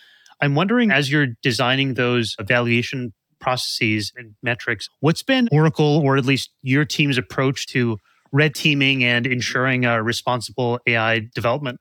I'm 0.40 0.54
wondering, 0.54 0.90
as 0.90 1.10
you're 1.10 1.28
designing 1.42 1.94
those 1.94 2.36
evaluation 2.38 3.12
processes 3.40 4.10
and 4.16 4.34
metrics. 4.42 4.88
What's 5.00 5.22
been 5.22 5.48
Oracle, 5.52 6.00
or 6.02 6.16
at 6.16 6.24
least 6.24 6.50
your 6.62 6.84
team's 6.84 7.18
approach 7.18 7.66
to 7.68 7.98
red 8.32 8.54
teaming 8.54 9.04
and 9.04 9.26
ensuring 9.26 9.84
uh, 9.84 9.96
a 9.96 10.02
responsible 10.02 10.80
AI 10.86 11.28
development? 11.34 11.78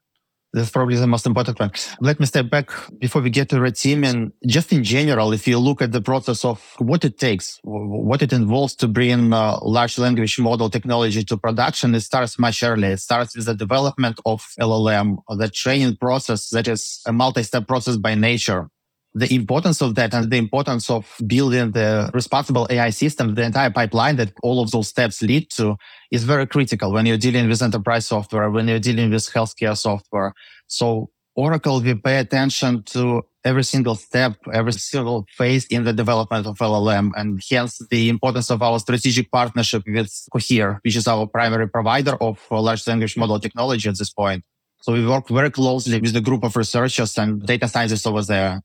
That's 0.54 0.70
probably 0.70 0.98
the 0.98 1.08
most 1.08 1.26
important 1.26 1.60
one. 1.60 1.72
Let 2.00 2.20
me 2.20 2.28
step 2.28 2.48
back 2.52 2.70
before 3.00 3.24
we 3.24 3.32
get 3.32 3.50
to 3.50 3.60
red 3.60 3.76
team. 3.76 4.04
And 4.04 4.32
Just 4.46 4.72
in 4.72 4.84
general, 4.84 5.34
if 5.34 5.48
you 5.48 5.58
look 5.58 5.82
at 5.82 5.92
the 5.92 6.02
process 6.02 6.46
of 6.46 6.62
what 6.78 7.04
it 7.04 7.18
takes, 7.18 7.60
what 7.63 8.22
it 8.22 8.32
involves 8.32 8.76
to 8.76 8.88
bring 8.88 9.32
large 9.32 9.98
language 9.98 10.38
model 10.39 10.70
technology 10.70 11.24
to 11.24 11.38
production, 11.38 11.96
it 11.96 12.02
starts 12.02 12.38
much 12.38 12.62
earlier. 12.62 12.92
It 12.92 13.00
starts 13.00 13.36
with 13.36 13.48
the 13.48 13.56
development 13.56 14.20
of 14.28 14.46
LLM, 14.60 15.18
the 15.28 15.50
training 15.50 15.98
process 15.98 16.50
that 16.50 16.68
is 16.68 17.02
a 17.08 17.12
multi-step 17.12 17.68
process 17.68 17.98
by 17.98 18.13
nature 18.13 18.70
the 19.15 19.32
importance 19.34 19.82
of 19.82 19.95
that 19.95 20.13
and 20.13 20.32
the 20.32 20.38
importance 20.38 20.89
of 20.89 21.06
building 21.28 21.71
the 21.71 22.10
responsible 22.13 22.67
AI 22.69 22.89
system, 22.89 23.36
the 23.36 23.43
entire 23.43 23.69
pipeline 23.69 24.15
that 24.15 24.34
all 24.41 24.62
of 24.62 24.71
those 24.71 24.88
steps 24.88 25.21
lead 25.21 25.49
to 25.52 25.76
is 26.12 26.23
very 26.23 26.47
critical 26.47 26.91
when 26.91 27.06
you're 27.06 27.17
dealing 27.17 27.47
with 27.47 27.62
enterprise 27.62 28.08
software, 28.08 28.49
when 28.49 28.67
you're 28.67 28.80
dealing 28.80 29.12
with 29.12 29.23
healthcare 29.32 29.78
software. 29.78 30.34
So 30.67 31.10
Oracle, 31.36 31.82
we 31.82 31.93
pay 31.95 32.19
attention 32.19 32.84
to 32.84 33.23
every 33.43 33.63
single 33.63 33.95
step, 33.95 34.36
every 34.52 34.73
single 34.73 35.26
phase 35.38 35.65
in 35.65 35.84
the 35.84 35.93
development 35.93 36.47
of 36.47 36.58
LLM, 36.58 37.12
and 37.15 37.41
hence 37.49 37.80
the 37.89 38.10
importance 38.10 38.49
of 38.49 38.62
our 38.62 38.80
strategic 38.80 39.32
partnership 39.32 39.84
with 39.86 40.12
Cohere, 40.32 40.80
which 40.84 40.95
is 40.95 41.08
our 41.08 41.28
primary 41.28 41.67
provider 41.67 42.15
of 42.21 42.39
large 42.49 42.88
language 42.88 43.17
model 43.17 43.39
technology 43.39 43.89
at 43.89 43.97
this 43.97 44.12
point. 44.12 44.43
So 44.82 44.93
we 44.93 45.06
work 45.06 45.28
very 45.30 45.49
closely 45.49 45.99
with 45.99 46.13
the 46.13 46.21
group 46.21 46.43
of 46.43 46.56
researchers 46.56 47.17
and 47.17 47.45
data 47.45 47.67
scientists 47.67 48.06
over 48.06 48.21
there 48.21 48.62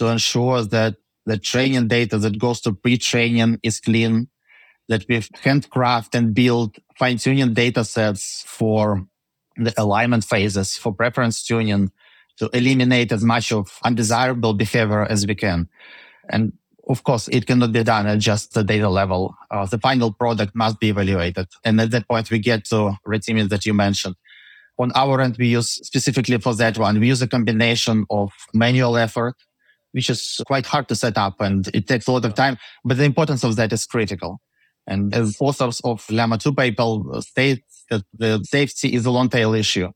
to 0.00 0.06
ensure 0.06 0.64
that 0.64 0.96
the 1.26 1.36
training 1.36 1.86
data 1.86 2.16
that 2.16 2.38
goes 2.38 2.58
to 2.62 2.72
pre-training 2.72 3.60
is 3.62 3.80
clean, 3.80 4.28
that 4.88 5.04
we've 5.10 5.28
handcraft 5.42 6.14
and 6.14 6.34
build 6.34 6.78
fine-tuning 6.98 7.52
data 7.52 7.84
sets 7.84 8.42
for 8.46 9.06
the 9.56 9.74
alignment 9.76 10.24
phases, 10.24 10.78
for 10.78 10.94
preference 10.94 11.44
tuning, 11.44 11.92
to 12.38 12.48
eliminate 12.54 13.12
as 13.12 13.22
much 13.22 13.52
of 13.52 13.78
undesirable 13.84 14.54
behavior 14.54 15.04
as 15.04 15.26
we 15.26 15.34
can. 15.34 15.68
And 16.30 16.54
of 16.88 17.04
course, 17.04 17.28
it 17.28 17.46
cannot 17.46 17.72
be 17.72 17.84
done 17.84 18.06
at 18.06 18.20
just 18.20 18.54
the 18.54 18.64
data 18.64 18.88
level. 18.88 19.34
Uh, 19.50 19.66
the 19.66 19.78
final 19.78 20.14
product 20.14 20.54
must 20.54 20.80
be 20.80 20.88
evaluated. 20.88 21.46
And 21.62 21.78
at 21.78 21.90
that 21.90 22.08
point, 22.08 22.30
we 22.30 22.38
get 22.38 22.64
to 22.70 22.94
red 23.04 23.22
teaming 23.22 23.48
that 23.48 23.66
you 23.66 23.74
mentioned. 23.74 24.16
On 24.78 24.90
our 24.94 25.20
end, 25.20 25.36
we 25.38 25.48
use 25.48 25.72
specifically 25.86 26.38
for 26.38 26.54
that 26.54 26.78
one, 26.78 26.98
we 26.98 27.08
use 27.08 27.20
a 27.20 27.28
combination 27.28 28.06
of 28.08 28.32
manual 28.54 28.96
effort 28.96 29.34
which 29.92 30.10
is 30.10 30.40
quite 30.46 30.66
hard 30.66 30.88
to 30.88 30.94
set 30.94 31.18
up 31.18 31.40
and 31.40 31.68
it 31.74 31.86
takes 31.86 32.06
a 32.06 32.12
lot 32.12 32.24
of 32.24 32.34
time. 32.34 32.56
But 32.84 32.96
the 32.96 33.04
importance 33.04 33.44
of 33.44 33.56
that 33.56 33.72
is 33.72 33.86
critical. 33.86 34.40
And 34.86 35.14
as 35.14 35.36
authors 35.40 35.80
of 35.84 36.04
Llama 36.10 36.38
2 36.38 36.54
paper 36.54 36.98
state 37.20 37.62
that 37.90 38.04
the 38.16 38.42
safety 38.44 38.94
is 38.94 39.04
a 39.04 39.10
long 39.10 39.28
tail 39.28 39.52
issue. 39.54 39.90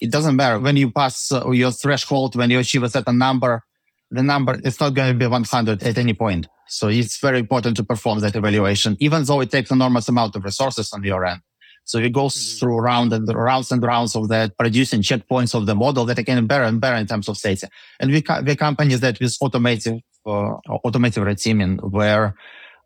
It 0.00 0.12
doesn't 0.12 0.36
matter 0.36 0.60
when 0.60 0.76
you 0.76 0.90
pass 0.92 1.32
uh, 1.32 1.50
your 1.50 1.72
threshold, 1.72 2.36
when 2.36 2.50
you 2.50 2.60
achieve 2.60 2.84
a 2.84 2.88
certain 2.88 3.18
number, 3.18 3.64
the 4.10 4.22
number 4.22 4.60
is 4.62 4.78
not 4.78 4.94
going 4.94 5.12
to 5.12 5.18
be 5.18 5.26
100 5.26 5.82
at 5.82 5.98
any 5.98 6.14
point. 6.14 6.46
So 6.68 6.88
it's 6.88 7.18
very 7.18 7.40
important 7.40 7.76
to 7.78 7.84
perform 7.84 8.20
that 8.20 8.36
evaluation, 8.36 8.96
even 9.00 9.24
though 9.24 9.40
it 9.40 9.50
takes 9.50 9.70
enormous 9.70 10.08
amount 10.08 10.36
of 10.36 10.44
resources 10.44 10.92
on 10.92 11.02
your 11.02 11.24
end. 11.24 11.40
So 11.88 11.98
it 11.98 12.12
goes 12.12 12.34
mm-hmm. 12.34 12.58
through 12.58 12.78
round 12.80 13.12
and 13.14 13.26
rounds 13.34 13.72
and 13.72 13.82
rounds 13.82 14.14
of 14.14 14.28
that, 14.28 14.58
producing 14.58 15.00
checkpoints 15.00 15.54
of 15.54 15.64
the 15.64 15.74
model 15.74 16.04
that 16.04 16.18
are 16.18 16.22
getting 16.22 16.46
better 16.46 16.64
and 16.64 16.80
better 16.82 16.96
in 16.96 17.06
terms 17.06 17.28
of 17.28 17.38
safety. 17.38 17.66
And 17.98 18.10
we, 18.12 18.22
we 18.44 18.56
companies 18.56 19.00
that 19.00 19.18
with 19.18 19.38
automated, 19.40 20.02
uh, 20.26 20.56
automated 20.84 21.24
red 21.24 21.38
teaming 21.38 21.78
where 21.78 22.34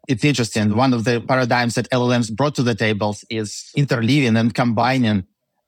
it's 0.06 0.24
interesting. 0.24 0.76
One 0.76 0.94
of 0.94 1.02
the 1.02 1.20
paradigms 1.20 1.74
that 1.74 1.90
LLMs 1.90 2.34
brought 2.34 2.54
to 2.54 2.62
the 2.62 2.76
tables 2.76 3.24
is 3.28 3.72
interleaving 3.76 4.38
and 4.38 4.54
combining 4.54 5.26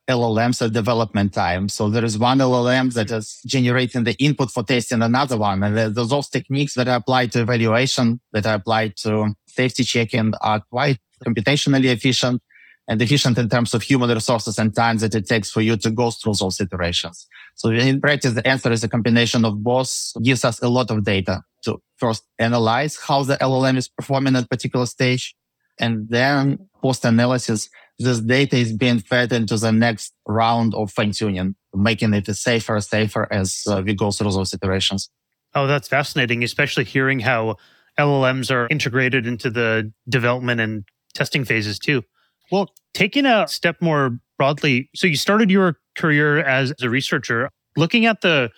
LLMs 0.09 0.65
at 0.65 0.73
development 0.73 1.33
time. 1.33 1.69
So 1.69 1.91
there 1.91 2.05
is 2.05 2.17
one 2.17 2.39
LLM 2.39 2.93
that 2.95 3.11
is 3.11 3.41
generating 3.47 4.05
the 4.05 4.15
input 4.23 4.53
for 4.53 4.63
testing 4.63 5.03
another 5.03 5.39
one. 5.39 5.61
And 5.65 5.97
those 5.97 6.29
techniques 6.29 6.75
that 6.75 6.87
are 6.87 6.99
applied 6.99 7.33
to 7.33 7.41
evaluation, 7.41 8.21
that 8.33 8.47
are 8.47 8.55
applied 8.55 8.97
to 8.99 9.35
safety 9.49 9.83
checking 9.83 10.35
are 10.41 10.61
quite 10.71 10.99
computationally 11.25 11.87
efficient 11.87 12.41
and 12.87 13.01
efficient 13.01 13.39
in 13.39 13.49
terms 13.49 13.73
of 13.75 13.83
human 13.83 14.11
resources 14.11 14.59
and 14.59 14.75
time 14.75 14.99
that 14.99 15.15
it 15.15 15.27
takes 15.27 15.51
for 15.51 15.63
you 15.63 15.77
to 15.77 15.91
go 15.91 16.11
through 16.11 16.35
those 16.35 16.61
iterations. 16.61 17.27
So 17.55 17.71
in 17.71 18.01
practice, 18.01 18.35
the 18.35 18.47
answer 18.47 18.71
is 18.73 18.85
a 18.85 18.89
combination 18.89 19.45
of 19.45 19.63
both 19.63 20.13
gives 20.23 20.45
us 20.45 20.61
a 20.61 20.69
lot 20.69 20.91
of 20.91 21.05
data 21.05 21.43
to 21.65 21.81
first 21.97 22.25
analyze 22.39 22.97
how 22.97 23.23
the 23.23 23.37
LLM 23.39 23.77
is 23.77 23.89
performing 23.89 24.37
at 24.37 24.51
particular 24.51 24.87
stage. 24.87 25.35
And 25.81 26.09
then 26.09 26.69
post 26.83 27.05
analysis, 27.05 27.69
this 27.99 28.21
data 28.21 28.57
is 28.57 28.73
being 28.73 29.01
fed 29.01 29.33
into 29.33 29.57
the 29.57 29.73
next 29.73 30.13
round 30.27 30.75
of 30.75 30.93
fine 30.93 31.13
tuning, 31.13 31.55
making 31.75 32.13
it 32.15 32.27
safer, 32.37 32.81
safer 32.81 33.33
as 33.33 33.65
uh, 33.69 33.83
we 33.85 33.95
go 33.95 34.11
through 34.11 34.33
those 34.33 34.53
iterations. 34.53 35.11
Oh, 35.55 35.67
that's 35.67 35.89
fascinating, 35.89 36.43
especially 36.43 36.85
hearing 36.85 37.21
how 37.21 37.57
LLMs 37.99 38.51
are 38.51 38.67
integrated 38.69 39.27
into 39.27 39.51
the 39.51 39.93
development 40.09 40.61
and 40.61 40.85
testing 41.15 41.45
phases 41.45 41.79
too. 41.79 42.03
Well, 42.51 42.71
taking 42.93 43.27
a 43.27 43.49
step 43.49 43.77
more 43.81 44.19
broadly, 44.39 44.91
so 44.95 45.07
you 45.07 45.17
started 45.17 45.51
your 45.51 45.79
career 45.97 46.41
as, 46.41 46.73
a 46.83 46.89
researcher. 46.89 47.51
Looking 47.77 48.07
at 48.07 48.21
the 48.21 48.51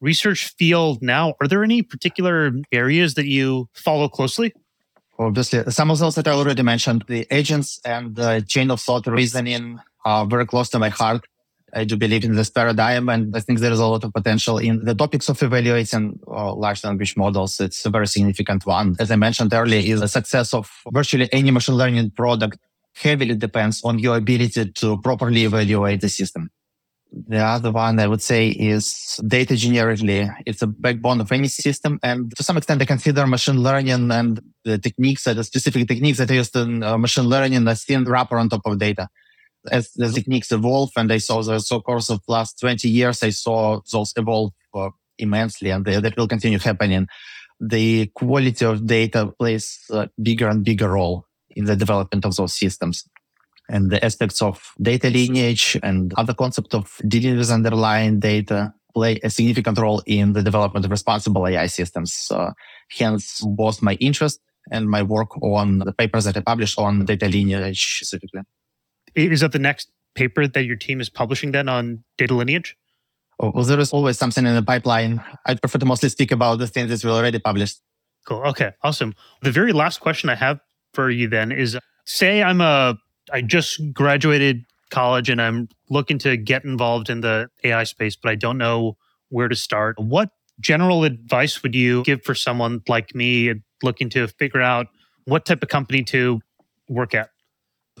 research 0.00 0.52
field 0.58 1.02
now, 1.02 1.34
are 1.40 1.48
there 1.48 1.62
any 1.62 1.82
particular 1.82 2.52
areas 2.72 3.14
that 3.14 3.26
you 3.26 3.68
follow 3.74 4.08
closely? 4.08 4.52
Obviously, 5.18 5.62
some 5.70 5.90
of 5.90 5.98
those 5.98 6.14
that 6.16 6.26
I 6.26 6.32
already 6.32 6.62
mentioned, 6.62 7.04
the 7.06 7.26
agents 7.30 7.80
and 7.84 8.16
the 8.16 8.44
chain 8.46 8.70
of 8.70 8.80
thought 8.80 9.06
reasoning 9.06 9.78
are 10.04 10.26
very 10.26 10.46
close 10.46 10.68
to 10.70 10.78
my 10.78 10.88
heart. 10.88 11.24
I 11.74 11.84
do 11.84 11.96
believe 11.96 12.24
in 12.24 12.34
this 12.34 12.50
paradigm, 12.50 13.08
and 13.08 13.34
I 13.34 13.40
think 13.40 13.60
there 13.60 13.72
is 13.72 13.78
a 13.78 13.86
lot 13.86 14.04
of 14.04 14.12
potential 14.12 14.58
in 14.58 14.84
the 14.84 14.94
topics 14.94 15.28
of 15.30 15.42
evaluating 15.42 16.18
uh, 16.28 16.52
large 16.54 16.84
language 16.84 17.16
models. 17.16 17.60
It's 17.60 17.86
a 17.86 17.90
very 17.90 18.06
significant 18.06 18.66
one. 18.66 18.96
As 18.98 19.10
I 19.10 19.16
mentioned 19.16 19.54
earlier, 19.54 19.80
is 19.80 20.00
the 20.00 20.08
success 20.08 20.52
of 20.52 20.70
virtually 20.90 21.32
any 21.32 21.50
machine 21.50 21.76
learning 21.76 22.10
product 22.10 22.58
heavily 22.94 23.34
depends 23.34 23.82
on 23.84 23.98
your 23.98 24.16
ability 24.16 24.70
to 24.70 25.00
properly 25.00 25.44
evaluate 25.44 26.00
the 26.00 26.08
system. 26.08 26.50
The 27.14 27.38
other 27.38 27.72
one 27.72 27.98
I 27.98 28.06
would 28.06 28.22
say 28.22 28.48
is 28.48 29.20
data 29.26 29.54
generically. 29.54 30.30
It's 30.46 30.62
a 30.62 30.66
backbone 30.66 31.20
of 31.20 31.30
any 31.30 31.48
system. 31.48 31.98
And 32.02 32.34
to 32.36 32.42
some 32.42 32.56
extent, 32.56 32.80
I 32.80 32.86
consider 32.86 33.26
machine 33.26 33.58
learning 33.58 34.10
and 34.10 34.40
the 34.64 34.78
techniques 34.78 35.24
the 35.24 35.44
specific 35.44 35.86
techniques 35.88 36.18
that 36.18 36.30
are 36.30 36.34
used 36.34 36.56
in 36.56 36.82
uh, 36.82 36.96
machine 36.96 37.24
learning 37.24 37.68
as 37.68 37.84
thin 37.84 38.04
wrapper 38.04 38.38
on 38.38 38.48
top 38.48 38.62
of 38.64 38.78
data. 38.78 39.08
As 39.70 39.92
the 39.92 40.10
techniques 40.10 40.50
evolve 40.52 40.90
and 40.96 41.12
I 41.12 41.18
saw 41.18 41.42
the 41.42 41.60
so 41.60 41.80
course 41.80 42.08
of 42.08 42.20
last 42.28 42.58
20 42.60 42.88
years, 42.88 43.22
I 43.22 43.30
saw 43.30 43.80
those 43.92 44.14
evolve 44.16 44.52
uh, 44.74 44.88
immensely 45.18 45.68
and 45.68 45.84
they, 45.84 46.00
that 46.00 46.16
will 46.16 46.28
continue 46.28 46.58
happening. 46.58 47.08
The 47.60 48.06
quality 48.14 48.64
of 48.64 48.86
data 48.86 49.32
plays 49.38 49.78
a 49.90 50.08
bigger 50.20 50.48
and 50.48 50.64
bigger 50.64 50.88
role 50.92 51.26
in 51.56 51.64
the 51.64 51.76
development 51.76 52.24
of 52.24 52.36
those 52.36 52.54
systems. 52.54 53.08
And 53.68 53.90
the 53.90 54.04
aspects 54.04 54.42
of 54.42 54.72
data 54.80 55.08
lineage 55.08 55.78
and 55.82 56.12
other 56.16 56.34
concept 56.34 56.74
of 56.74 56.96
dealing 57.06 57.38
with 57.38 57.50
underlying 57.50 58.20
data 58.20 58.74
play 58.94 59.18
a 59.22 59.30
significant 59.30 59.78
role 59.78 60.02
in 60.06 60.32
the 60.32 60.42
development 60.42 60.84
of 60.84 60.90
responsible 60.90 61.46
AI 61.46 61.66
systems. 61.66 62.30
hence, 62.90 63.40
both 63.40 63.80
my 63.80 63.94
interest 63.94 64.40
and 64.70 64.88
my 64.88 65.02
work 65.02 65.40
on 65.42 65.78
the 65.78 65.92
papers 65.92 66.24
that 66.24 66.36
I 66.36 66.40
published 66.40 66.78
on 66.78 67.04
data 67.04 67.28
lineage 67.28 67.96
specifically. 67.96 68.42
Is 69.14 69.40
that 69.40 69.52
the 69.52 69.58
next 69.58 69.90
paper 70.14 70.46
that 70.46 70.64
your 70.64 70.76
team 70.76 71.00
is 71.00 71.08
publishing 71.08 71.52
then 71.52 71.68
on 71.68 72.04
data 72.18 72.34
lineage? 72.34 72.76
Oh, 73.40 73.50
well, 73.54 73.64
there 73.64 73.80
is 73.80 73.92
always 73.92 74.18
something 74.18 74.46
in 74.46 74.54
the 74.54 74.62
pipeline. 74.62 75.22
I'd 75.46 75.60
prefer 75.60 75.78
to 75.78 75.86
mostly 75.86 76.10
speak 76.10 76.30
about 76.30 76.58
the 76.58 76.66
things 76.66 76.90
that 76.90 77.04
we 77.04 77.10
already 77.10 77.38
published. 77.38 77.80
Cool. 78.26 78.42
Okay. 78.48 78.72
Awesome. 78.82 79.14
The 79.42 79.50
very 79.50 79.72
last 79.72 80.00
question 80.00 80.30
I 80.30 80.36
have 80.36 80.60
for 80.94 81.10
you 81.10 81.28
then 81.28 81.52
is 81.52 81.76
say 82.04 82.42
I'm 82.42 82.60
a 82.60 82.96
I 83.32 83.40
just 83.42 83.80
graduated 83.92 84.64
college 84.90 85.28
and 85.28 85.40
I'm 85.40 85.68
looking 85.90 86.18
to 86.18 86.36
get 86.36 86.64
involved 86.64 87.08
in 87.08 87.20
the 87.20 87.48
AI 87.64 87.84
space, 87.84 88.14
but 88.14 88.30
I 88.30 88.34
don't 88.34 88.58
know 88.58 88.96
where 89.30 89.48
to 89.48 89.56
start. 89.56 89.98
What 89.98 90.30
general 90.60 91.04
advice 91.04 91.62
would 91.62 91.74
you 91.74 92.02
give 92.04 92.22
for 92.22 92.34
someone 92.34 92.82
like 92.88 93.14
me 93.14 93.54
looking 93.82 94.10
to 94.10 94.28
figure 94.28 94.60
out 94.60 94.88
what 95.24 95.46
type 95.46 95.62
of 95.62 95.68
company 95.68 96.02
to 96.04 96.40
work 96.88 97.14
at? 97.14 97.30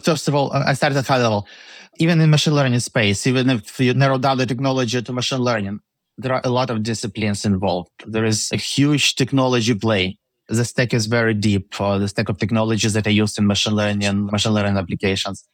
First 0.02 0.28
of 0.28 0.34
all, 0.34 0.52
I 0.52 0.74
started 0.74 0.98
at 0.98 1.06
high 1.06 1.22
level. 1.22 1.46
Even 1.98 2.20
in 2.20 2.30
machine 2.30 2.54
learning 2.54 2.80
space, 2.80 3.26
even 3.26 3.50
if 3.50 3.78
you 3.78 3.94
narrow 3.94 4.18
down 4.18 4.38
the 4.38 4.46
technology 4.46 5.00
to 5.02 5.12
machine 5.12 5.40
learning, 5.40 5.80
there 6.18 6.32
are 6.32 6.40
a 6.44 6.50
lot 6.50 6.70
of 6.70 6.82
disciplines 6.82 7.44
involved. 7.44 7.90
There 8.06 8.24
is 8.24 8.50
a 8.52 8.56
huge 8.56 9.16
technology 9.16 9.74
play 9.74 10.18
the 10.52 10.64
stack 10.64 10.92
is 10.92 11.06
very 11.06 11.34
deep 11.34 11.74
for 11.74 11.98
the 11.98 12.08
stack 12.08 12.28
of 12.28 12.38
technologies 12.38 12.92
that 12.92 13.06
are 13.06 13.10
used 13.10 13.38
in 13.38 13.46
machine 13.46 13.74
learning, 13.74 14.04
and 14.04 14.26
machine 14.26 14.52
learning 14.52 14.76
applications. 14.76 15.48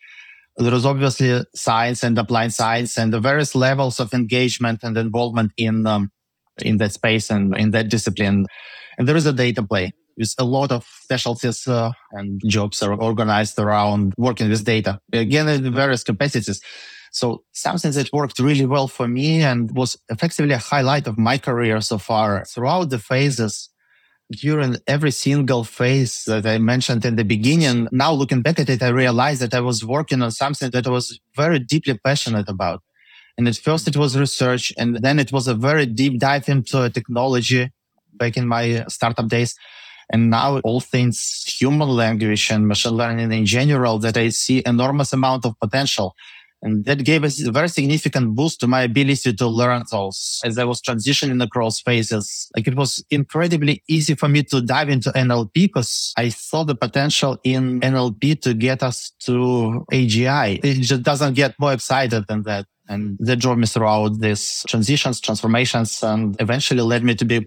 There 0.56 0.74
is 0.74 0.84
obviously 0.84 1.44
science 1.54 2.02
and 2.02 2.18
applied 2.18 2.52
science 2.52 2.98
and 2.98 3.12
the 3.12 3.20
various 3.20 3.54
levels 3.54 4.00
of 4.00 4.12
engagement 4.12 4.80
and 4.82 4.96
involvement 4.96 5.52
in, 5.56 5.87
um, 5.87 6.11
in 6.61 6.78
that 6.78 6.92
space 6.92 7.30
and 7.30 7.56
in 7.56 7.70
that 7.70 7.88
discipline. 7.88 8.46
And 8.98 9.06
there 9.06 9.16
is 9.16 9.26
a 9.26 9.32
data 9.32 9.62
play. 9.62 9.92
with 10.18 10.34
a 10.38 10.44
lot 10.44 10.72
of 10.72 10.84
specialties 11.02 11.68
uh, 11.68 11.92
and 12.11 12.42
jobs 12.46 12.82
are 12.82 12.92
organized 13.00 13.56
around 13.58 14.14
working 14.18 14.48
with 14.48 14.64
data. 14.64 14.98
Again, 15.12 15.48
in 15.48 15.72
various 15.72 16.02
capacities. 16.02 16.61
So 17.12 17.44
something 17.52 17.92
that 17.92 18.12
worked 18.12 18.40
really 18.40 18.66
well 18.66 18.88
for 18.88 19.06
me 19.06 19.42
and 19.42 19.70
was 19.76 19.96
effectively 20.11 20.54
a 20.54 20.58
highlight 20.58 21.06
of 21.06 21.16
my 21.16 21.38
career 21.38 21.80
so 21.80 21.98
far 21.98 22.44
throughout 22.44 22.90
the 22.90 22.98
phases 22.98 23.70
during 24.30 24.76
every 24.86 25.10
single 25.10 25.64
phase 25.64 26.24
that 26.24 26.46
I 26.46 26.58
mentioned 26.58 27.04
in 27.04 27.16
the 27.16 27.24
beginning. 27.24 27.88
Now 27.90 28.12
looking 28.12 28.42
back 28.42 28.58
at 28.58 28.68
it, 28.68 28.82
I 28.82 28.88
realized 28.88 29.40
that 29.40 29.54
I 29.54 29.60
was 29.60 29.84
working 29.84 30.22
on 30.22 30.30
something 30.30 30.70
that 30.70 30.86
I 30.86 30.90
was 30.90 31.18
very 31.34 31.58
deeply 31.58 31.98
passionate 31.98 32.48
about. 32.48 32.82
And 33.38 33.48
at 33.48 33.56
first 33.56 33.88
it 33.88 33.96
was 33.96 34.18
research 34.18 34.72
and 34.76 34.96
then 34.96 35.18
it 35.18 35.32
was 35.32 35.48
a 35.48 35.54
very 35.54 35.86
deep 35.86 36.18
dive 36.18 36.48
into 36.48 36.90
technology 36.90 37.70
back 38.12 38.36
in 38.36 38.46
my 38.46 38.84
startup 38.88 39.28
days. 39.28 39.54
And 40.10 40.30
now 40.30 40.58
all 40.60 40.80
things 40.80 41.44
human 41.46 41.88
language 41.88 42.50
and 42.50 42.66
machine 42.66 42.92
learning 42.92 43.30
in 43.32 43.46
general 43.46 43.98
that 44.00 44.16
I 44.16 44.30
see 44.30 44.62
enormous 44.66 45.12
amount 45.12 45.44
of 45.44 45.58
potential. 45.60 46.16
And 46.60 46.84
that 46.86 47.04
gave 47.04 47.22
us 47.22 47.40
a 47.46 47.52
very 47.52 47.68
significant 47.68 48.34
boost 48.34 48.58
to 48.60 48.66
my 48.66 48.82
ability 48.82 49.32
to 49.32 49.46
learn 49.46 49.84
those 49.92 50.40
as 50.44 50.58
I 50.58 50.64
was 50.64 50.82
transitioning 50.82 51.40
across 51.42 51.80
phases. 51.80 52.50
Like 52.56 52.66
it 52.66 52.74
was 52.74 53.04
incredibly 53.10 53.82
easy 53.88 54.14
for 54.14 54.28
me 54.28 54.42
to 54.44 54.60
dive 54.60 54.88
into 54.88 55.10
NLP 55.10 55.52
because 55.52 56.12
I 56.16 56.30
saw 56.30 56.64
the 56.64 56.74
potential 56.74 57.38
in 57.44 57.80
NLP 57.80 58.40
to 58.42 58.54
get 58.54 58.82
us 58.82 59.12
to 59.20 59.86
AGI. 59.92 60.58
It 60.64 60.80
just 60.80 61.04
doesn't 61.04 61.34
get 61.34 61.54
more 61.60 61.72
excited 61.72 62.24
than 62.26 62.42
that. 62.42 62.66
And 62.88 63.18
that 63.20 63.36
drove 63.36 63.58
me 63.58 63.66
throughout 63.66 64.18
these 64.18 64.64
transitions, 64.66 65.20
transformations, 65.20 66.02
and 66.02 66.34
eventually 66.40 66.80
led 66.80 67.04
me 67.04 67.14
to 67.16 67.24
be 67.24 67.46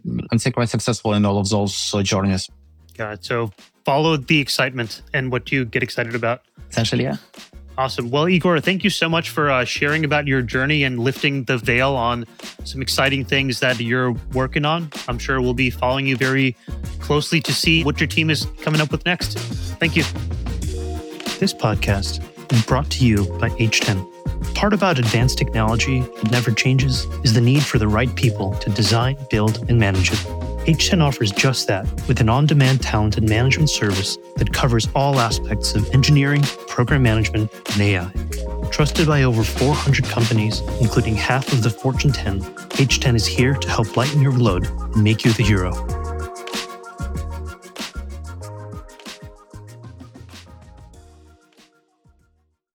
quite 0.54 0.70
successful 0.70 1.14
in 1.16 1.26
all 1.26 1.40
of 1.40 1.50
those 1.50 1.96
journeys. 2.04 2.48
Got 2.96 3.14
it. 3.14 3.26
So 3.26 3.52
follow 3.84 4.18
the 4.18 4.40
excitement 4.40 5.02
and 5.14 5.32
what 5.32 5.46
do 5.46 5.56
you 5.56 5.66
get 5.66 5.82
excited 5.82 6.14
about. 6.14 6.44
Essentially, 6.70 7.04
yeah. 7.04 7.18
Awesome. 7.78 8.12
Well, 8.12 8.28
Egor, 8.28 8.60
thank 8.60 8.84
you 8.84 8.90
so 8.90 9.08
much 9.08 9.30
for 9.30 9.50
uh, 9.50 9.66
sharing 9.66 10.04
about 10.04 10.28
your 10.28 10.42
journey 10.42 10.84
and 10.84 11.00
lifting 11.00 11.46
the 11.46 11.58
veil 11.58 11.94
on 11.96 12.26
some 12.64 12.82
exciting 12.82 13.26
things 13.26 13.60
that 13.62 13.80
you're 13.80 14.12
working 14.34 14.66
on. 14.66 14.92
I'm 15.08 15.18
sure 15.18 15.42
we'll 15.42 15.54
be 15.54 15.70
following 15.70 16.06
you 16.06 16.18
very 16.18 16.56
closely 17.00 17.40
to 17.42 17.54
see 17.54 17.84
what 17.84 18.00
your 18.00 18.08
team 18.08 18.30
is 18.30 18.46
coming 18.62 18.82
up 18.82 18.92
with 18.92 19.06
next. 19.06 19.38
Thank 19.80 19.96
you. 19.96 20.04
This 21.40 21.54
podcast 21.54 22.22
is 22.54 22.66
brought 22.66 22.90
to 22.92 23.06
you 23.06 23.26
by 23.40 23.50
H10. 23.50 24.54
Part 24.54 24.74
about 24.74 25.00
advanced 25.00 25.38
technology 25.38 26.02
that 26.02 26.32
never 26.32 26.52
changes 26.52 27.06
is 27.24 27.34
the 27.34 27.42
need 27.42 27.64
for 27.64 27.80
the 27.80 27.88
right 27.88 28.14
people 28.16 28.54
to 28.56 28.70
design, 28.70 29.18
build, 29.30 29.70
and 29.70 29.80
manage 29.80 30.12
it. 30.12 30.51
H10 30.66 31.02
offers 31.02 31.32
just 31.32 31.68
that 31.68 31.86
with 32.08 32.22
an 32.22 32.30
on 32.30 32.46
demand 32.46 32.82
talent 32.82 33.18
and 33.18 33.28
management 33.28 33.70
service 33.70 34.18
that 34.38 34.54
covers 34.54 34.88
all 34.94 35.20
aspects 35.20 35.74
of 35.74 35.90
engineering, 35.90 36.44
program 36.68 37.02
management, 37.02 37.52
and 37.72 37.82
AI. 37.82 38.12
Trusted 38.72 39.08
by 39.08 39.24
over 39.24 39.44
400 39.44 40.06
companies, 40.06 40.60
including 40.80 41.16
half 41.16 41.52
of 41.52 41.64
the 41.64 41.70
Fortune 41.70 42.12
10, 42.12 42.42
H10 42.42 43.16
is 43.16 43.26
here 43.26 43.56
to 43.56 43.70
help 43.70 43.98
lighten 43.98 44.22
your 44.22 44.34
load 44.34 44.68
and 44.68 45.04
make 45.04 45.26
you 45.26 45.34
the 45.34 45.44
hero. 45.44 46.01